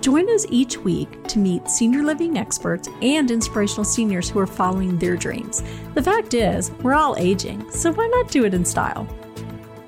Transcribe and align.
Join 0.00 0.30
us 0.30 0.46
each 0.48 0.78
week 0.78 1.24
to 1.24 1.40
meet 1.40 1.68
senior 1.68 2.04
living 2.04 2.38
experts 2.38 2.88
and 3.02 3.28
inspirational 3.32 3.84
seniors 3.84 4.30
who 4.30 4.38
are 4.38 4.46
following 4.46 4.96
their 4.96 5.16
dreams. 5.16 5.64
The 5.94 6.02
fact 6.02 6.34
is, 6.34 6.70
we're 6.82 6.94
all 6.94 7.16
aging, 7.18 7.68
so 7.72 7.92
why 7.92 8.06
not 8.06 8.30
do 8.30 8.44
it 8.44 8.54
in 8.54 8.64
style? 8.64 9.08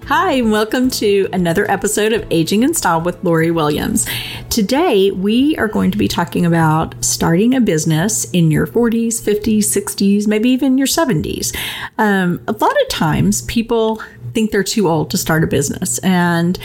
Hi, 0.07 0.33
and 0.33 0.51
welcome 0.51 0.91
to 0.91 1.29
another 1.33 1.71
episode 1.71 2.13
of 2.13 2.27
Aging 2.33 2.65
in 2.65 2.75
Style 2.75 3.01
with 3.01 3.23
Lori 3.23 3.53
Williams. 3.53 4.09
Today, 4.49 5.13
we 5.13 5.57
are 5.59 5.69
going 5.69 5.93
to 5.93 5.99
be 5.99 6.09
talking 6.09 6.45
about 6.45 6.97
starting 7.05 7.55
a 7.55 7.61
business 7.61 8.29
in 8.33 8.51
your 8.51 8.67
40s, 8.67 9.23
50s, 9.23 9.59
60s, 9.59 10.27
maybe 10.27 10.51
even 10.51 10.77
your 10.77 10.89
70s. 10.89 11.57
Um, 11.99 12.43
a 12.49 12.53
lot 12.53 12.83
of 12.83 12.89
times, 12.89 13.43
people 13.43 14.03
think 14.35 14.51
they're 14.51 14.65
too 14.65 14.89
old 14.89 15.11
to 15.11 15.17
start 15.17 15.45
a 15.45 15.47
business, 15.47 15.99
and 15.99 16.59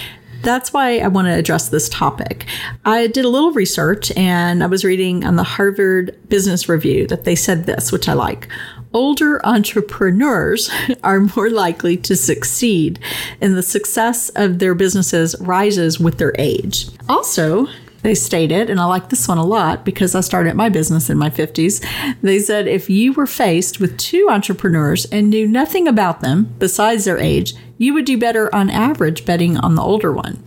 that's 0.46 0.72
why 0.72 1.00
I 1.00 1.08
want 1.08 1.28
to 1.28 1.34
address 1.34 1.70
this 1.70 1.90
topic. 1.90 2.46
I 2.86 3.08
did 3.08 3.26
a 3.26 3.30
little 3.30 3.52
research 3.52 4.16
and 4.16 4.64
I 4.64 4.68
was 4.68 4.86
reading 4.86 5.26
on 5.26 5.36
the 5.36 5.44
Harvard 5.44 6.18
Business 6.30 6.70
Review 6.70 7.08
that 7.08 7.26
they 7.26 7.36
said 7.36 7.66
this, 7.66 7.92
which 7.92 8.08
I 8.08 8.14
like. 8.14 8.48
Older 8.94 9.46
entrepreneurs 9.46 10.70
are 11.04 11.20
more 11.36 11.50
likely 11.50 11.98
to 11.98 12.16
succeed, 12.16 12.98
and 13.42 13.58
the 13.58 13.64
success 13.64 14.30
of 14.36 14.60
their 14.60 14.74
businesses 14.74 15.36
rises 15.42 16.00
with 16.00 16.18
their 16.18 16.34
age. 16.40 16.88
Also, 17.10 17.68
they 18.06 18.14
stated, 18.14 18.70
and 18.70 18.80
I 18.80 18.86
like 18.86 19.10
this 19.10 19.28
one 19.28 19.40
a 19.40 19.44
lot 19.44 19.84
because 19.84 20.14
I 20.14 20.22
started 20.22 20.54
my 20.54 20.70
business 20.70 21.10
in 21.10 21.18
my 21.18 21.32
50s. 21.32 21.84
They 22.22 22.38
said 22.38 22.68
if 22.68 22.88
you 22.88 23.14
were 23.14 23.26
faced 23.26 23.80
with 23.80 23.98
two 23.98 24.28
entrepreneurs 24.30 25.06
and 25.06 25.32
knew 25.32 25.48
nothing 25.48 25.88
about 25.88 26.22
them 26.22 26.54
besides 26.60 27.06
their 27.06 27.18
age, 27.18 27.56
you 27.80 27.96
would 27.96 28.06
do 28.06 28.16
better 28.16 28.54
on 28.54 28.70
average 28.70 29.26
betting 29.26 29.58
on 29.58 29.74
the 29.74 29.82
older 29.82 30.12
one. 30.12 30.44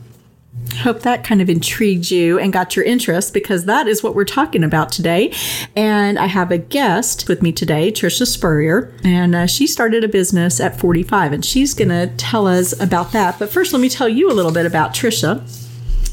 Hope 0.83 1.01
that 1.01 1.25
kind 1.25 1.41
of 1.41 1.51
intrigued 1.51 2.13
you 2.13 2.39
and 2.39 2.53
got 2.53 2.77
your 2.77 2.85
interest 2.85 3.35
because 3.35 3.65
that 3.65 3.89
is 3.89 4.05
what 4.05 4.15
we're 4.15 4.25
talking 4.25 4.63
about 4.63 4.93
today. 4.93 5.33
And 5.75 6.17
I 6.17 6.27
have 6.27 6.53
a 6.53 6.59
guest 6.59 7.29
with 7.29 7.43
me 7.43 7.51
today, 7.51 7.91
Trisha 7.91 8.25
Spurrier, 8.25 8.95
and 9.03 9.35
uh, 9.35 9.47
she 9.49 9.67
started 9.67 10.05
a 10.05 10.09
business 10.09 10.61
at 10.61 10.79
45, 10.79 11.33
and 11.33 11.45
she's 11.45 11.75
going 11.75 11.89
to 11.89 12.07
tell 12.19 12.47
us 12.47 12.79
about 12.81 13.11
that. 13.11 13.37
But 13.41 13.51
first, 13.51 13.73
let 13.73 13.83
me 13.83 13.89
tell 13.89 14.09
you 14.09 14.31
a 14.31 14.35
little 14.35 14.53
bit 14.53 14.65
about 14.65 14.95
Trisha. 14.95 15.68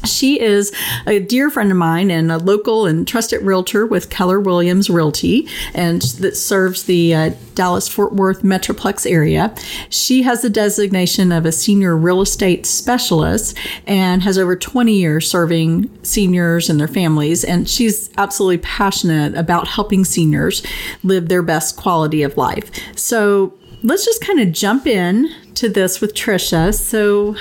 She 0.06 0.40
is 0.40 0.72
a 1.06 1.20
dear 1.20 1.50
friend 1.50 1.70
of 1.70 1.76
mine 1.76 2.10
and 2.10 2.30
a 2.30 2.38
local 2.38 2.86
and 2.86 3.06
trusted 3.06 3.42
realtor 3.42 3.86
with 3.86 4.10
Keller 4.10 4.40
Williams 4.40 4.88
Realty, 4.88 5.48
and 5.74 6.02
that 6.02 6.36
serves 6.36 6.84
the 6.84 7.14
uh, 7.14 7.30
Dallas 7.54 7.88
Fort 7.88 8.12
Worth 8.14 8.42
Metroplex 8.42 9.10
area. 9.10 9.54
She 9.90 10.22
has 10.22 10.42
the 10.42 10.50
designation 10.50 11.32
of 11.32 11.44
a 11.44 11.52
senior 11.52 11.96
real 11.96 12.20
estate 12.20 12.66
specialist 12.66 13.56
and 13.86 14.22
has 14.22 14.38
over 14.38 14.56
20 14.56 14.92
years 14.92 15.28
serving 15.28 15.90
seniors 16.04 16.70
and 16.70 16.78
their 16.78 16.88
families. 16.88 17.44
And 17.44 17.68
she's 17.68 18.10
absolutely 18.16 18.58
passionate 18.58 19.34
about 19.34 19.68
helping 19.68 20.04
seniors 20.04 20.64
live 21.02 21.28
their 21.28 21.42
best 21.42 21.76
quality 21.76 22.22
of 22.22 22.36
life. 22.36 22.70
So 22.96 23.54
let's 23.82 24.04
just 24.04 24.24
kind 24.24 24.40
of 24.40 24.52
jump 24.52 24.86
in 24.86 25.30
to 25.54 25.68
this 25.68 26.00
with 26.00 26.14
Trisha. 26.14 26.74
So, 26.74 27.36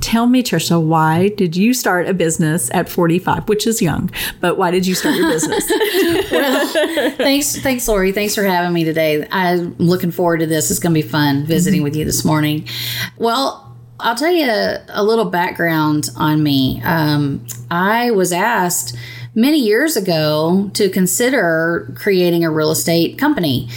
Tell 0.00 0.26
me, 0.26 0.42
Trisha, 0.42 0.80
why 0.80 1.28
did 1.30 1.56
you 1.56 1.74
start 1.74 2.08
a 2.08 2.14
business 2.14 2.70
at 2.72 2.88
45, 2.88 3.48
which 3.48 3.66
is 3.66 3.82
young, 3.82 4.10
but 4.40 4.56
why 4.56 4.70
did 4.70 4.86
you 4.86 4.94
start 4.94 5.16
your 5.16 5.28
business? 5.28 5.64
well, 6.30 7.12
thanks, 7.16 7.56
thanks, 7.56 7.88
Lori. 7.88 8.12
Thanks 8.12 8.34
for 8.34 8.44
having 8.44 8.72
me 8.72 8.84
today. 8.84 9.26
I'm 9.30 9.74
looking 9.78 10.10
forward 10.10 10.38
to 10.38 10.46
this. 10.46 10.70
It's 10.70 10.80
going 10.80 10.94
to 10.94 11.02
be 11.02 11.06
fun 11.06 11.44
visiting 11.46 11.78
mm-hmm. 11.78 11.84
with 11.84 11.96
you 11.96 12.04
this 12.04 12.24
morning. 12.24 12.68
Well, 13.16 13.74
I'll 13.98 14.14
tell 14.14 14.30
you 14.30 14.48
a, 14.48 14.84
a 14.88 15.02
little 15.02 15.24
background 15.24 16.10
on 16.16 16.42
me. 16.42 16.82
Um, 16.84 17.46
I 17.70 18.10
was 18.10 18.32
asked 18.32 18.94
many 19.34 19.58
years 19.58 19.96
ago 19.96 20.70
to 20.74 20.88
consider 20.90 21.92
creating 21.96 22.44
a 22.44 22.50
real 22.50 22.70
estate 22.70 23.18
company. 23.18 23.68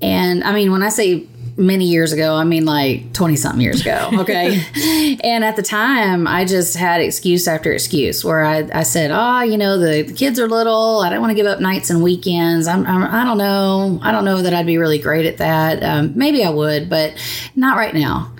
And 0.00 0.44
I 0.44 0.52
mean, 0.52 0.70
when 0.70 0.82
I 0.82 0.88
say 0.88 1.26
many 1.56 1.86
years 1.86 2.12
ago. 2.12 2.34
I 2.34 2.44
mean, 2.44 2.64
like 2.64 3.12
20 3.12 3.36
something 3.36 3.60
years 3.60 3.80
ago. 3.80 4.10
Okay. 4.24 5.18
and 5.22 5.44
at 5.44 5.56
the 5.56 5.62
time, 5.62 6.26
I 6.26 6.46
just 6.46 6.76
had 6.76 7.02
excuse 7.02 7.46
after 7.46 7.72
excuse 7.72 8.24
where 8.24 8.42
I, 8.42 8.68
I 8.72 8.82
said, 8.84 9.10
oh, 9.12 9.42
you 9.42 9.58
know, 9.58 9.78
the, 9.78 10.02
the 10.02 10.14
kids 10.14 10.40
are 10.40 10.48
little. 10.48 11.00
I 11.00 11.10
don't 11.10 11.20
want 11.20 11.30
to 11.30 11.34
give 11.34 11.46
up 11.46 11.60
nights 11.60 11.90
and 11.90 12.02
weekends. 12.02 12.66
I'm, 12.66 12.86
I'm, 12.86 13.02
I 13.02 13.24
don't 13.24 13.36
know. 13.36 13.98
I 14.02 14.12
don't 14.12 14.24
know 14.24 14.40
that 14.40 14.54
I'd 14.54 14.64
be 14.64 14.78
really 14.78 14.98
great 14.98 15.26
at 15.26 15.36
that. 15.38 15.82
Um, 15.82 16.12
maybe 16.16 16.42
I 16.42 16.48
would, 16.48 16.88
but 16.88 17.12
not 17.54 17.76
right 17.76 17.92
now. 17.92 18.32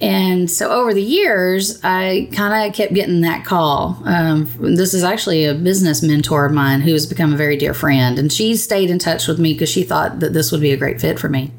And 0.00 0.48
so 0.48 0.70
over 0.70 0.94
the 0.94 1.02
years, 1.02 1.80
I 1.82 2.28
kind 2.32 2.68
of 2.68 2.74
kept 2.76 2.94
getting 2.94 3.22
that 3.22 3.44
call. 3.44 4.00
Um, 4.04 4.48
this 4.60 4.94
is 4.94 5.02
actually 5.02 5.44
a 5.44 5.54
business 5.54 6.02
mentor 6.02 6.46
of 6.46 6.52
mine 6.52 6.82
who 6.82 6.92
has 6.92 7.04
become 7.04 7.34
a 7.34 7.36
very 7.36 7.56
dear 7.56 7.74
friend, 7.74 8.16
and 8.16 8.32
she 8.32 8.54
stayed 8.56 8.90
in 8.90 9.00
touch 9.00 9.26
with 9.26 9.40
me 9.40 9.54
because 9.54 9.68
she 9.68 9.82
thought 9.82 10.20
that 10.20 10.34
this 10.34 10.52
would 10.52 10.60
be 10.60 10.70
a 10.70 10.76
great 10.76 11.00
fit 11.00 11.18
for 11.18 11.28
me. 11.28 11.50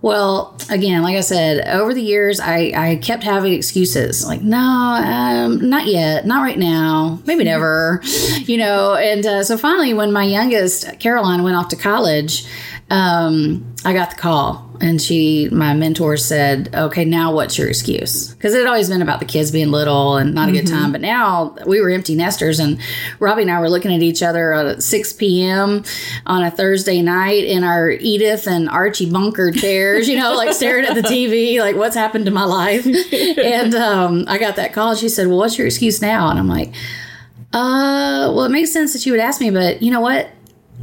Well, 0.00 0.56
again, 0.70 1.02
like 1.02 1.16
I 1.16 1.20
said, 1.20 1.66
over 1.68 1.92
the 1.92 2.02
years, 2.02 2.38
I, 2.38 2.72
I 2.76 2.96
kept 2.96 3.24
having 3.24 3.52
excuses 3.52 4.24
like, 4.24 4.42
no, 4.42 4.58
um, 4.58 5.68
not 5.68 5.86
yet, 5.86 6.24
not 6.24 6.42
right 6.42 6.58
now, 6.58 7.20
maybe 7.26 7.42
never, 7.42 8.00
you 8.38 8.58
know. 8.58 8.94
And 8.94 9.26
uh, 9.26 9.42
so 9.42 9.58
finally, 9.58 9.92
when 9.92 10.12
my 10.12 10.24
youngest, 10.24 11.00
Caroline, 11.00 11.42
went 11.42 11.56
off 11.56 11.68
to 11.68 11.76
college, 11.76 12.46
um, 12.90 13.74
I 13.84 13.92
got 13.92 14.10
the 14.10 14.16
call 14.16 14.65
and 14.80 15.00
she, 15.00 15.48
my 15.50 15.74
mentor 15.74 16.16
said, 16.16 16.74
okay, 16.74 17.04
now 17.04 17.32
what's 17.32 17.58
your 17.58 17.68
excuse? 17.68 18.34
Because 18.34 18.54
it 18.54 18.58
had 18.58 18.66
always 18.66 18.88
been 18.88 19.02
about 19.02 19.20
the 19.20 19.26
kids 19.26 19.50
being 19.50 19.70
little 19.70 20.16
and 20.16 20.34
not 20.34 20.48
a 20.48 20.52
good 20.52 20.66
mm-hmm. 20.66 20.74
time. 20.74 20.92
But 20.92 21.00
now 21.00 21.56
we 21.66 21.80
were 21.80 21.90
empty 21.90 22.14
nesters 22.14 22.58
and 22.58 22.78
Robbie 23.18 23.42
and 23.42 23.50
I 23.50 23.60
were 23.60 23.70
looking 23.70 23.94
at 23.94 24.02
each 24.02 24.22
other 24.22 24.52
at 24.52 24.82
6 24.82 25.12
p.m. 25.14 25.84
on 26.26 26.42
a 26.42 26.50
Thursday 26.50 27.02
night 27.02 27.44
in 27.44 27.64
our 27.64 27.90
Edith 27.90 28.46
and 28.46 28.68
Archie 28.68 29.10
bunker 29.10 29.50
chairs, 29.52 30.08
you 30.08 30.18
know, 30.18 30.34
like 30.34 30.52
staring 30.52 30.84
at 30.84 30.94
the 30.94 31.02
TV, 31.02 31.60
like 31.60 31.76
what's 31.76 31.96
happened 31.96 32.26
to 32.26 32.32
my 32.32 32.44
life? 32.44 32.86
and 32.86 33.74
um, 33.74 34.24
I 34.28 34.38
got 34.38 34.56
that 34.56 34.72
call. 34.72 34.94
She 34.94 35.08
said, 35.08 35.28
well, 35.28 35.38
what's 35.38 35.58
your 35.58 35.66
excuse 35.66 36.00
now? 36.02 36.30
And 36.30 36.38
I'm 36.38 36.48
like, 36.48 36.74
uh, 37.52 38.32
well, 38.34 38.44
it 38.44 38.50
makes 38.50 38.72
sense 38.72 38.92
that 38.92 39.06
you 39.06 39.12
would 39.12 39.20
ask 39.20 39.40
me, 39.40 39.50
but 39.50 39.82
you 39.82 39.90
know 39.90 40.00
what? 40.00 40.30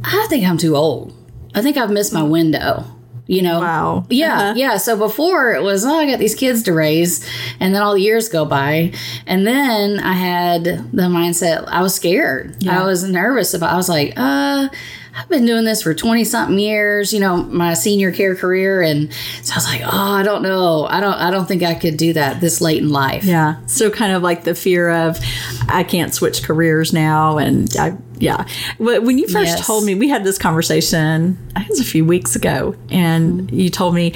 I 0.02 0.26
think 0.28 0.44
I'm 0.44 0.58
too 0.58 0.76
old. 0.76 1.14
I 1.54 1.62
think 1.62 1.76
I've 1.76 1.90
missed 1.90 2.12
my 2.12 2.22
window 2.22 2.84
you 3.26 3.42
know? 3.42 3.60
Wow. 3.60 4.06
Yeah 4.10 4.34
uh-huh. 4.34 4.54
yeah. 4.56 4.76
So 4.76 4.96
before 4.96 5.52
it 5.54 5.62
was 5.62 5.84
oh 5.84 5.94
i 5.98 6.06
got 6.06 6.18
these 6.18 6.34
kids 6.34 6.62
to 6.64 6.72
raise 6.72 7.26
and 7.60 7.74
then 7.74 7.82
all 7.82 7.94
the 7.94 8.00
years 8.00 8.28
go 8.28 8.44
by. 8.44 8.92
And 9.26 9.46
then 9.46 10.00
i 10.00 10.12
had 10.12 10.64
the 10.64 11.08
mindset 11.08 11.64
i 11.68 11.82
was 11.82 11.94
scared. 11.94 12.56
Yeah. 12.60 12.82
i 12.82 12.84
was 12.84 13.04
nervous 13.04 13.54
about 13.54 13.72
i 13.72 13.76
was 13.76 13.88
like 13.88 14.12
uh 14.16 14.68
I've 15.16 15.28
been 15.28 15.46
doing 15.46 15.64
this 15.64 15.82
for 15.82 15.94
20 15.94 16.24
something 16.24 16.58
years, 16.58 17.12
you 17.12 17.20
know, 17.20 17.36
my 17.44 17.74
senior 17.74 18.10
care 18.10 18.34
career. 18.34 18.82
And 18.82 19.12
so 19.42 19.52
I 19.52 19.56
was 19.56 19.66
like, 19.66 19.82
oh, 19.84 19.88
I 19.90 20.22
don't 20.22 20.42
know. 20.42 20.86
I 20.86 21.00
don't, 21.00 21.14
I 21.14 21.30
don't 21.30 21.46
think 21.46 21.62
I 21.62 21.74
could 21.74 21.96
do 21.96 22.12
that 22.14 22.40
this 22.40 22.60
late 22.60 22.82
in 22.82 22.90
life. 22.90 23.24
Yeah. 23.24 23.64
So 23.66 23.90
kind 23.90 24.12
of 24.12 24.22
like 24.22 24.44
the 24.44 24.54
fear 24.54 24.90
of 24.90 25.18
I 25.68 25.84
can't 25.84 26.12
switch 26.12 26.42
careers 26.42 26.92
now. 26.92 27.38
And 27.38 27.74
I, 27.78 27.96
yeah. 28.18 28.46
When 28.78 29.18
you 29.18 29.28
first 29.28 29.56
yes. 29.56 29.66
told 29.66 29.84
me, 29.84 29.94
we 29.94 30.08
had 30.08 30.24
this 30.24 30.38
conversation, 30.38 31.38
I 31.54 31.60
think 31.60 31.70
it 31.70 31.72
was 31.72 31.80
a 31.80 31.84
few 31.84 32.04
weeks 32.04 32.34
ago, 32.34 32.74
and 32.90 33.50
you 33.50 33.70
told 33.70 33.94
me 33.94 34.14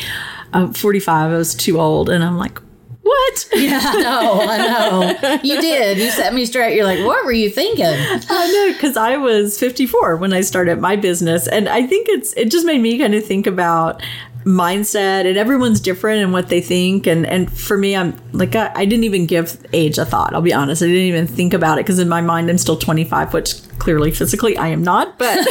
uh, 0.52 0.72
45, 0.72 1.32
I 1.32 1.36
was 1.36 1.54
too 1.54 1.80
old. 1.80 2.08
And 2.08 2.24
I'm 2.24 2.38
like, 2.38 2.60
what? 3.08 3.48
Yeah, 3.58 3.80
I 3.82 4.00
know, 4.00 4.40
I 4.42 4.58
know. 4.58 5.40
You 5.42 5.60
did. 5.60 5.98
You 5.98 6.10
set 6.10 6.32
me 6.32 6.44
straight. 6.46 6.76
You're 6.76 6.84
like, 6.84 7.04
what 7.04 7.24
were 7.24 7.32
you 7.32 7.50
thinking? 7.50 7.84
I 7.86 8.52
know, 8.52 8.72
because 8.72 8.96
I 8.96 9.16
was 9.16 9.58
54 9.58 10.16
when 10.16 10.32
I 10.32 10.42
started 10.42 10.80
my 10.80 10.96
business, 10.96 11.48
and 11.48 11.68
I 11.68 11.86
think 11.86 12.08
it's 12.08 12.32
it 12.34 12.50
just 12.50 12.64
made 12.66 12.80
me 12.80 12.98
kind 12.98 13.14
of 13.14 13.24
think 13.24 13.46
about 13.46 14.02
mindset 14.44 15.26
and 15.26 15.36
everyone's 15.36 15.80
different 15.80 16.22
in 16.22 16.32
what 16.32 16.48
they 16.48 16.60
think 16.60 17.06
and 17.06 17.26
and 17.26 17.52
for 17.52 17.76
me 17.76 17.94
i'm 17.94 18.18
like 18.32 18.54
I, 18.56 18.72
I, 18.74 18.84
didn't 18.86 19.04
even 19.04 19.26
give 19.26 19.62
age 19.72 19.98
a 19.98 20.04
thought 20.04 20.32
i'll 20.32 20.40
be 20.40 20.54
honest 20.54 20.82
i 20.82 20.86
didn't 20.86 21.02
even 21.02 21.26
think 21.26 21.52
about 21.52 21.78
it 21.78 21.84
because 21.84 21.98
in 21.98 22.08
my 22.08 22.20
mind 22.20 22.48
i'm 22.48 22.56
still 22.56 22.76
25 22.76 23.34
which 23.34 23.60
clearly 23.78 24.10
physically 24.10 24.56
I 24.56 24.68
am 24.68 24.82
not, 24.82 25.18
but 25.18 25.34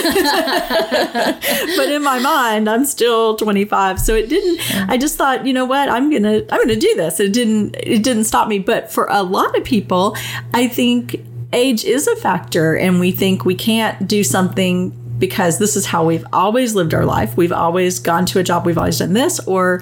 but 1.76 1.90
in 1.90 2.04
my 2.04 2.20
mind 2.20 2.70
I'm 2.70 2.86
still 2.86 3.36
25. 3.36 4.00
So 4.00 4.16
it 4.16 4.30
didn't 4.30 4.90
I 4.90 4.98
just 4.98 5.18
thought, 5.18 5.46
you 5.46 5.54
know 5.54 5.66
what, 5.66 5.90
I'm 5.90 6.12
to 6.12 6.46
I'm 6.54 6.68
to 6.68 6.76
do 6.76 6.94
this. 6.96 7.20
It 7.20 7.34
didn't 7.34 7.76
it 7.80 8.04
didn't 8.04 8.26
stop 8.26 8.48
me, 8.48 8.60
but 8.60 8.92
for 8.92 9.08
a 9.10 9.24
lot 9.24 9.58
of 9.58 9.64
people, 9.64 10.16
I 10.54 10.68
think 10.68 11.20
age 11.54 11.84
is 11.86 12.08
a 12.08 12.16
factor 12.18 12.76
and 12.76 13.00
we 13.00 13.12
think 13.12 13.46
we 13.46 13.56
can't 13.56 14.08
do 14.08 14.24
something 14.24 14.92
because 15.20 15.58
this 15.58 15.76
is 15.76 15.86
how 15.86 16.06
we've 16.06 16.26
always 16.32 16.76
lived 16.76 16.94
our 16.94 17.06
life. 17.06 17.36
We've 17.38 17.52
always 17.52 18.00
gone 18.00 18.26
to 18.28 18.40
a 18.40 18.44
job, 18.44 18.66
we've 18.66 18.78
always 18.78 19.00
done 19.00 19.14
this, 19.14 19.40
or 19.48 19.82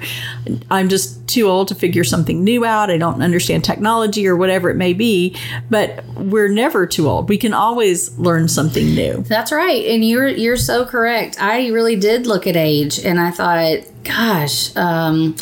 I'm 0.70 0.88
just 0.88 1.26
too 1.28 1.48
old 1.48 1.68
to 1.68 1.74
figure 1.74 2.04
something 2.04 2.42
new 2.42 2.64
out. 2.64 2.90
I 2.90 2.98
don't 2.98 3.22
understand 3.22 3.64
technology 3.64 4.26
or 4.26 4.36
whatever 4.36 4.70
it 4.70 4.76
may 4.76 4.92
be. 4.92 5.36
But 5.70 6.04
we're 6.14 6.48
never 6.48 6.86
too 6.86 7.08
old. 7.08 7.28
We 7.28 7.38
can 7.38 7.52
always 7.52 8.16
learn 8.18 8.48
something 8.48 8.94
new. 8.94 9.22
That's 9.22 9.52
right. 9.52 9.84
And 9.86 10.04
you're 10.04 10.28
you're 10.28 10.56
so 10.56 10.84
correct. 10.84 11.40
I 11.40 11.68
really 11.68 11.96
did 11.96 12.26
look 12.26 12.46
at 12.46 12.56
age 12.56 12.98
and 13.04 13.20
I 13.20 13.30
thought, 13.30 13.80
gosh, 14.04 14.74
um, 14.76 15.36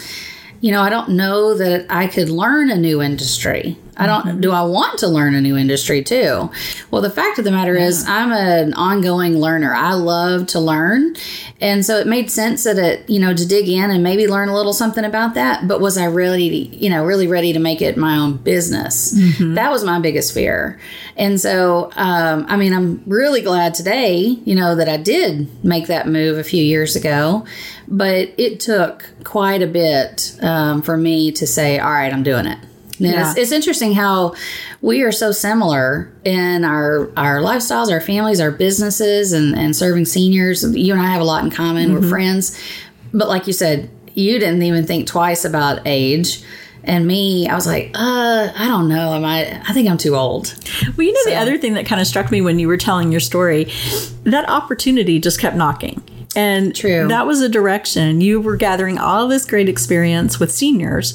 you 0.61 0.73
know, 0.73 0.81
I 0.81 0.89
don't 0.89 1.11
know 1.11 1.55
that 1.55 1.87
I 1.91 2.07
could 2.07 2.29
learn 2.29 2.71
a 2.71 2.77
new 2.77 3.03
industry. 3.03 3.77
I 3.97 4.07
don't. 4.07 4.25
Mm-hmm. 4.25 4.41
Do 4.41 4.53
I 4.53 4.63
want 4.63 4.99
to 5.01 5.09
learn 5.09 5.35
a 5.35 5.41
new 5.41 5.57
industry 5.57 6.03
too? 6.03 6.51
Well, 6.91 7.03
the 7.03 7.11
fact 7.11 7.39
of 7.39 7.45
the 7.45 7.51
matter 7.51 7.77
yeah. 7.77 7.87
is, 7.87 8.05
I'm 8.09 8.33
an 8.33 8.75
ongoing 8.75 9.39
learner. 9.39 9.75
I 9.75 9.95
love 9.95 10.47
to 10.49 10.61
learn, 10.61 11.15
and 11.61 11.85
so 11.85 11.99
it 11.99 12.07
made 12.07 12.31
sense 12.31 12.65
that 12.65 12.79
it, 12.79 13.09
you 13.09 13.21
know, 13.21 13.35
to 13.35 13.47
dig 13.47 13.69
in 13.69 13.91
and 13.91 14.03
maybe 14.03 14.27
learn 14.27 14.49
a 14.49 14.55
little 14.55 14.73
something 14.73 15.05
about 15.05 15.35
that. 15.35 15.69
But 15.69 15.81
was 15.81 15.97
I 15.97 16.07
really, 16.07 16.67
you 16.75 16.91
know, 16.91 17.05
really 17.05 17.27
ready 17.27 17.53
to 17.53 17.59
make 17.59 17.81
it 17.83 17.97
my 17.97 18.17
own 18.17 18.37
business? 18.39 19.15
Mm-hmm. 19.15 19.55
That 19.55 19.71
was 19.71 19.85
my 19.85 20.01
biggest 20.01 20.33
fear. 20.35 20.81
And 21.17 21.41
so, 21.41 21.91
um, 21.95 22.47
I 22.49 22.57
mean, 22.57 22.73
I'm 22.73 23.03
really 23.07 23.41
glad 23.41 23.75
today, 23.75 24.19
you 24.19 24.55
know, 24.55 24.75
that 24.75 24.89
I 24.89 24.97
did 24.97 25.65
make 25.65 25.87
that 25.87 26.09
move 26.09 26.39
a 26.39 26.45
few 26.45 26.63
years 26.63 26.97
ago. 26.97 27.45
But 27.87 28.33
it 28.39 28.61
took 28.61 29.09
quite 29.25 29.63
a 29.63 29.67
bit 29.67 30.37
um, 30.41 30.83
for 30.83 30.97
me 30.97 31.33
to 31.33 31.47
say, 31.47 31.79
all 31.79 31.91
right, 31.91 32.13
I'm 32.13 32.23
doing 32.23 32.47
it. 32.47 32.59
Yeah. 32.99 33.31
It's, 33.31 33.39
it's, 33.39 33.53
interesting 33.53 33.93
how 33.93 34.35
we 34.81 35.03
are 35.03 35.13
so 35.13 35.33
similar 35.33 36.13
in 36.25 36.65
our 36.65 37.11
our 37.17 37.41
lifestyles, 37.41 37.91
our 37.91 38.01
families, 38.01 38.41
our 38.41 38.51
businesses, 38.51 39.33
and, 39.33 39.57
and 39.57 39.75
serving 39.75 40.05
seniors. 40.05 40.63
You 40.77 40.93
and 40.93 41.03
I 41.03 41.07
have 41.07 41.21
a 41.21 41.25
lot 41.25 41.45
in 41.45 41.51
common. 41.51 41.91
Mm-hmm. 41.91 42.03
We're 42.03 42.09
friends. 42.09 42.61
But 43.13 43.29
like 43.29 43.47
you 43.47 43.53
said, 43.53 43.91
you 44.15 44.39
didn't 44.39 44.63
even 44.63 44.87
think 44.87 45.07
twice 45.07 45.45
about 45.45 45.81
age. 45.85 46.43
And 46.87 47.07
me, 47.07 47.49
I 47.49 47.55
was 47.55 47.67
like, 47.67 47.91
uh, 47.95 48.53
I 48.55 48.67
don't 48.67 48.89
know. 48.89 49.15
Am 49.15 49.25
I? 49.25 49.61
I 49.67 49.73
think 49.73 49.89
I'm 49.89 49.99
too 49.99 50.17
old. 50.17 50.55
Well, 50.97 51.07
you 51.07 51.13
know, 51.13 51.21
so. 51.25 51.31
the 51.31 51.37
other 51.37 51.57
thing 51.59 51.75
that 51.75 51.87
kind 51.87 52.01
of 52.01 52.07
struck 52.07 52.31
me 52.31 52.43
when 52.43 52.59
you 52.59 52.69
were 52.69 52.77
telling 52.77 53.11
your 53.11 53.21
story, 53.21 53.73
that 54.25 54.49
opportunity 54.49 55.19
just 55.19 55.41
kept 55.41 55.57
knocking. 55.57 56.03
And 56.37 56.75
True. 56.75 57.09
that 57.09 57.27
was 57.27 57.41
a 57.41 57.49
direction. 57.49 58.21
You 58.21 58.41
were 58.41 58.57
gathering 58.57 58.99
all 58.99 59.29
this 59.29 59.47
great 59.47 59.69
experience 59.69 60.41
with 60.41 60.53
seniors 60.53 61.15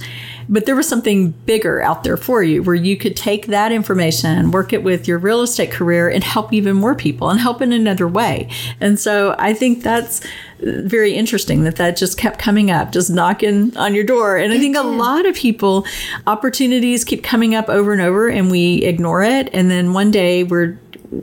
but 0.50 0.66
there 0.66 0.76
was 0.76 0.88
something 0.88 1.30
bigger 1.46 1.82
out 1.82 2.04
there 2.04 2.18
for 2.18 2.42
you 2.42 2.64
where 2.64 2.76
you 2.76 2.98
could 2.98 3.16
take 3.16 3.46
that 3.48 3.72
information, 3.72 4.52
work 4.52 4.74
it 4.74 4.84
with 4.84 5.08
your 5.08 5.20
real 5.20 5.42
estate 5.42 5.72
career, 5.72 6.10
and 6.10 6.24
help 6.24 6.52
even 6.52 6.76
more 6.76 6.96
people 6.96 7.30
and 7.30 7.40
help 7.40 7.62
in 7.62 7.72
another 7.72 8.08
way. 8.08 8.50
And 8.82 9.00
so 9.00 9.36
I 9.38 9.54
think 9.54 9.84
that's 9.84 10.22
very 10.60 11.14
interesting 11.14 11.64
that 11.64 11.78
that 11.78 11.96
just 11.96 12.18
kept 12.18 12.40
coming 12.40 12.72
up, 12.72 12.92
just 12.92 13.10
knocking 13.10 13.78
on 13.78 13.96
your 13.96 14.04
door. 14.04 14.38
And 14.38 14.52
I 14.52 14.58
think 14.58 14.76
a 14.76 14.82
lot 14.82 15.26
of 15.26 15.36
people, 15.36 15.86
opportunities 16.28 17.06
keep 17.06 17.24
coming 17.24 17.56
up 17.56 17.70
over 17.70 17.94
and 17.94 18.02
over, 18.02 18.28
and 18.28 18.52
we 18.52 18.84
ignore 18.84 19.24
it. 19.24 19.50
And 19.54 19.70
then 19.70 19.94
one 19.94 20.12
day 20.12 20.44
we're 20.44 20.78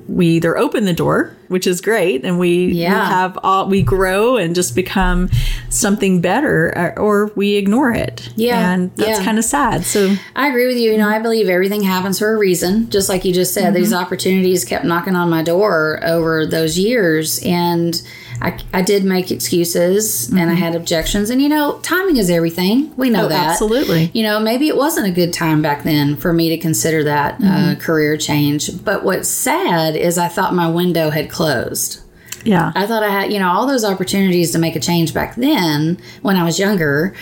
we 0.08 0.26
either 0.28 0.56
open 0.56 0.84
the 0.84 0.92
door, 0.92 1.36
which 1.48 1.66
is 1.66 1.80
great, 1.80 2.24
and 2.24 2.38
we, 2.38 2.66
yeah. 2.66 2.90
we 2.90 2.94
have 2.94 3.38
all 3.42 3.68
we 3.68 3.82
grow 3.82 4.36
and 4.36 4.54
just 4.54 4.74
become 4.74 5.28
something 5.70 6.20
better, 6.20 6.72
or, 6.76 6.98
or 6.98 7.32
we 7.36 7.54
ignore 7.54 7.92
it. 7.92 8.32
Yeah, 8.34 8.72
and 8.72 8.94
that's 8.96 9.20
yeah. 9.20 9.24
kind 9.24 9.38
of 9.38 9.44
sad. 9.44 9.84
So 9.84 10.16
I 10.34 10.48
agree 10.48 10.66
with 10.66 10.76
you. 10.76 10.90
You 10.90 10.98
know, 10.98 11.08
I 11.08 11.20
believe 11.20 11.48
everything 11.48 11.82
happens 11.82 12.18
for 12.18 12.32
a 12.32 12.36
reason. 12.36 12.90
Just 12.90 13.08
like 13.08 13.24
you 13.24 13.32
just 13.32 13.54
said, 13.54 13.66
mm-hmm. 13.66 13.74
these 13.74 13.92
opportunities 13.92 14.64
kept 14.64 14.84
knocking 14.84 15.14
on 15.14 15.30
my 15.30 15.42
door 15.42 16.00
over 16.02 16.46
those 16.46 16.78
years, 16.78 17.40
and 17.44 18.02
I, 18.40 18.58
I 18.72 18.82
did 18.82 19.04
make 19.04 19.30
excuses 19.30 20.26
mm-hmm. 20.26 20.38
and 20.38 20.50
I 20.50 20.54
mm-hmm. 20.54 20.62
had 20.62 20.74
objections. 20.74 21.30
And, 21.30 21.40
you 21.40 21.48
know, 21.48 21.78
timing 21.80 22.16
is 22.16 22.30
everything. 22.30 22.94
We 22.96 23.10
know 23.10 23.26
oh, 23.26 23.28
that. 23.28 23.50
Absolutely. 23.52 24.10
You 24.12 24.22
know, 24.22 24.40
maybe 24.40 24.68
it 24.68 24.76
wasn't 24.76 25.06
a 25.06 25.10
good 25.10 25.32
time 25.32 25.62
back 25.62 25.84
then 25.84 26.16
for 26.16 26.32
me 26.32 26.50
to 26.50 26.58
consider 26.58 27.04
that 27.04 27.34
uh, 27.34 27.44
mm-hmm. 27.44 27.72
uh, 27.72 27.74
career 27.76 28.16
change. 28.16 28.84
But 28.84 29.04
what's 29.04 29.28
sad 29.28 29.96
is 29.96 30.18
I 30.18 30.28
thought 30.28 30.54
my 30.54 30.68
window 30.68 31.10
had 31.10 31.30
closed. 31.30 32.00
Yeah. 32.44 32.72
I 32.74 32.86
thought 32.86 33.02
I 33.02 33.08
had, 33.08 33.32
you 33.32 33.38
know, 33.38 33.48
all 33.48 33.66
those 33.66 33.84
opportunities 33.84 34.52
to 34.52 34.58
make 34.58 34.76
a 34.76 34.80
change 34.80 35.12
back 35.12 35.34
then 35.34 35.98
when 36.22 36.36
I 36.36 36.44
was 36.44 36.58
younger. 36.58 37.14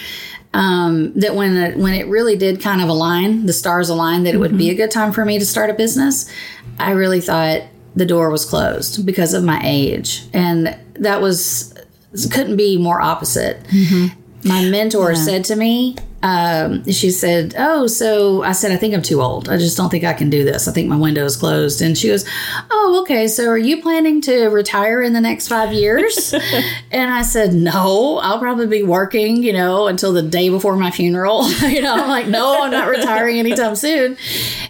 Um, 0.52 1.12
that 1.14 1.34
when 1.34 1.56
it, 1.56 1.76
when 1.76 1.94
it 1.94 2.06
really 2.06 2.36
did 2.36 2.60
kind 2.60 2.80
of 2.80 2.88
align, 2.88 3.46
the 3.46 3.52
stars 3.52 3.88
aligned, 3.88 4.26
that 4.26 4.30
it 4.30 4.32
mm-hmm. 4.34 4.40
would 4.42 4.56
be 4.56 4.66
mm-hmm. 4.66 4.74
a 4.74 4.76
good 4.76 4.90
time 4.92 5.10
for 5.10 5.24
me 5.24 5.40
to 5.40 5.44
start 5.44 5.68
a 5.68 5.74
business. 5.74 6.30
I 6.78 6.92
really 6.92 7.20
thought 7.20 7.62
the 7.96 8.06
door 8.06 8.30
was 8.30 8.44
closed 8.44 9.04
because 9.06 9.34
of 9.34 9.44
my 9.44 9.60
age, 9.64 10.24
and 10.32 10.76
that 10.94 11.20
was 11.20 11.74
couldn't 12.30 12.56
be 12.56 12.76
more 12.78 13.00
opposite. 13.00 13.62
Mm-hmm. 13.64 14.20
My 14.44 14.64
mentor 14.64 15.12
yeah. 15.12 15.18
said 15.18 15.44
to 15.46 15.56
me, 15.56 15.96
um, 16.24 16.90
she 16.90 17.10
said, 17.10 17.54
"Oh, 17.58 17.86
so 17.86 18.42
I 18.42 18.52
said 18.52 18.72
I 18.72 18.76
think 18.76 18.94
I'm 18.94 19.02
too 19.02 19.20
old. 19.20 19.50
I 19.50 19.58
just 19.58 19.76
don't 19.76 19.90
think 19.90 20.04
I 20.04 20.14
can 20.14 20.30
do 20.30 20.42
this. 20.42 20.66
I 20.66 20.72
think 20.72 20.88
my 20.88 20.96
window 20.96 21.24
is 21.26 21.36
closed." 21.36 21.82
And 21.82 21.96
she 21.96 22.08
goes, 22.08 22.24
"Oh, 22.70 23.00
okay. 23.02 23.28
So 23.28 23.46
are 23.46 23.58
you 23.58 23.82
planning 23.82 24.22
to 24.22 24.46
retire 24.46 25.02
in 25.02 25.12
the 25.12 25.20
next 25.20 25.48
five 25.48 25.74
years?" 25.74 26.34
and 26.90 27.12
I 27.12 27.20
said, 27.22 27.52
"No, 27.52 28.18
I'll 28.22 28.38
probably 28.38 28.66
be 28.66 28.82
working, 28.82 29.42
you 29.42 29.52
know, 29.52 29.86
until 29.86 30.14
the 30.14 30.22
day 30.22 30.48
before 30.48 30.76
my 30.76 30.90
funeral." 30.90 31.46
you 31.60 31.82
know, 31.82 31.94
I'm 31.94 32.08
like, 32.08 32.26
"No, 32.26 32.62
I'm 32.62 32.70
not 32.70 32.88
retiring 32.88 33.38
anytime 33.38 33.76
soon." 33.76 34.16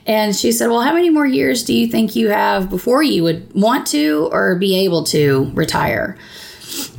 And 0.06 0.34
she 0.34 0.50
said, 0.50 0.70
"Well, 0.70 0.82
how 0.82 0.92
many 0.92 1.10
more 1.10 1.26
years 1.26 1.62
do 1.62 1.72
you 1.72 1.86
think 1.86 2.16
you 2.16 2.30
have 2.30 2.68
before 2.68 3.04
you 3.04 3.22
would 3.22 3.54
want 3.54 3.86
to 3.88 4.28
or 4.32 4.56
be 4.56 4.76
able 4.84 5.04
to 5.04 5.52
retire?" 5.54 6.18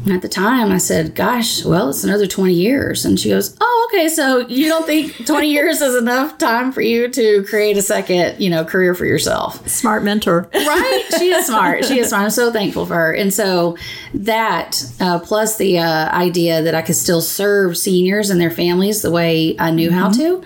And 0.06 0.13
at 0.13 0.21
the 0.21 0.29
time, 0.29 0.71
I 0.71 0.77
said, 0.77 1.15
Gosh, 1.15 1.65
well, 1.65 1.89
it's 1.89 2.03
another 2.03 2.27
20 2.27 2.53
years. 2.53 3.06
And 3.06 3.19
she 3.19 3.29
goes, 3.29 3.57
Oh, 3.59 3.89
okay. 3.89 4.07
So 4.07 4.47
you 4.47 4.67
don't 4.67 4.85
think 4.85 5.13
20 5.25 5.50
years 5.50 5.81
is 5.81 5.95
enough 5.95 6.38
time 6.38 6.71
for 6.71 6.81
you 6.81 7.07
to 7.09 7.44
create 7.45 7.77
a 7.77 7.81
second, 7.81 8.39
you 8.39 8.50
know, 8.50 8.63
career 8.63 8.94
for 8.94 9.06
yourself? 9.06 9.67
Smart 9.67 10.03
mentor. 10.03 10.50
right? 10.53 11.03
She 11.17 11.29
is 11.29 11.47
smart. 11.47 11.85
She 11.85 12.00
is 12.00 12.09
smart. 12.09 12.25
I'm 12.25 12.29
so 12.29 12.51
thankful 12.51 12.85
for 12.85 12.95
her. 12.95 13.13
And 13.13 13.33
so 13.33 13.77
that, 14.13 14.83
uh, 15.00 15.19
plus 15.19 15.57
the 15.57 15.79
uh, 15.79 16.11
idea 16.11 16.61
that 16.61 16.75
I 16.75 16.81
could 16.81 16.95
still 16.95 17.21
serve 17.21 17.77
seniors 17.77 18.29
and 18.29 18.39
their 18.39 18.51
families 18.51 19.01
the 19.01 19.11
way 19.11 19.56
I 19.59 19.71
knew 19.71 19.89
mm-hmm. 19.89 20.00
how 20.00 20.11
to, 20.11 20.44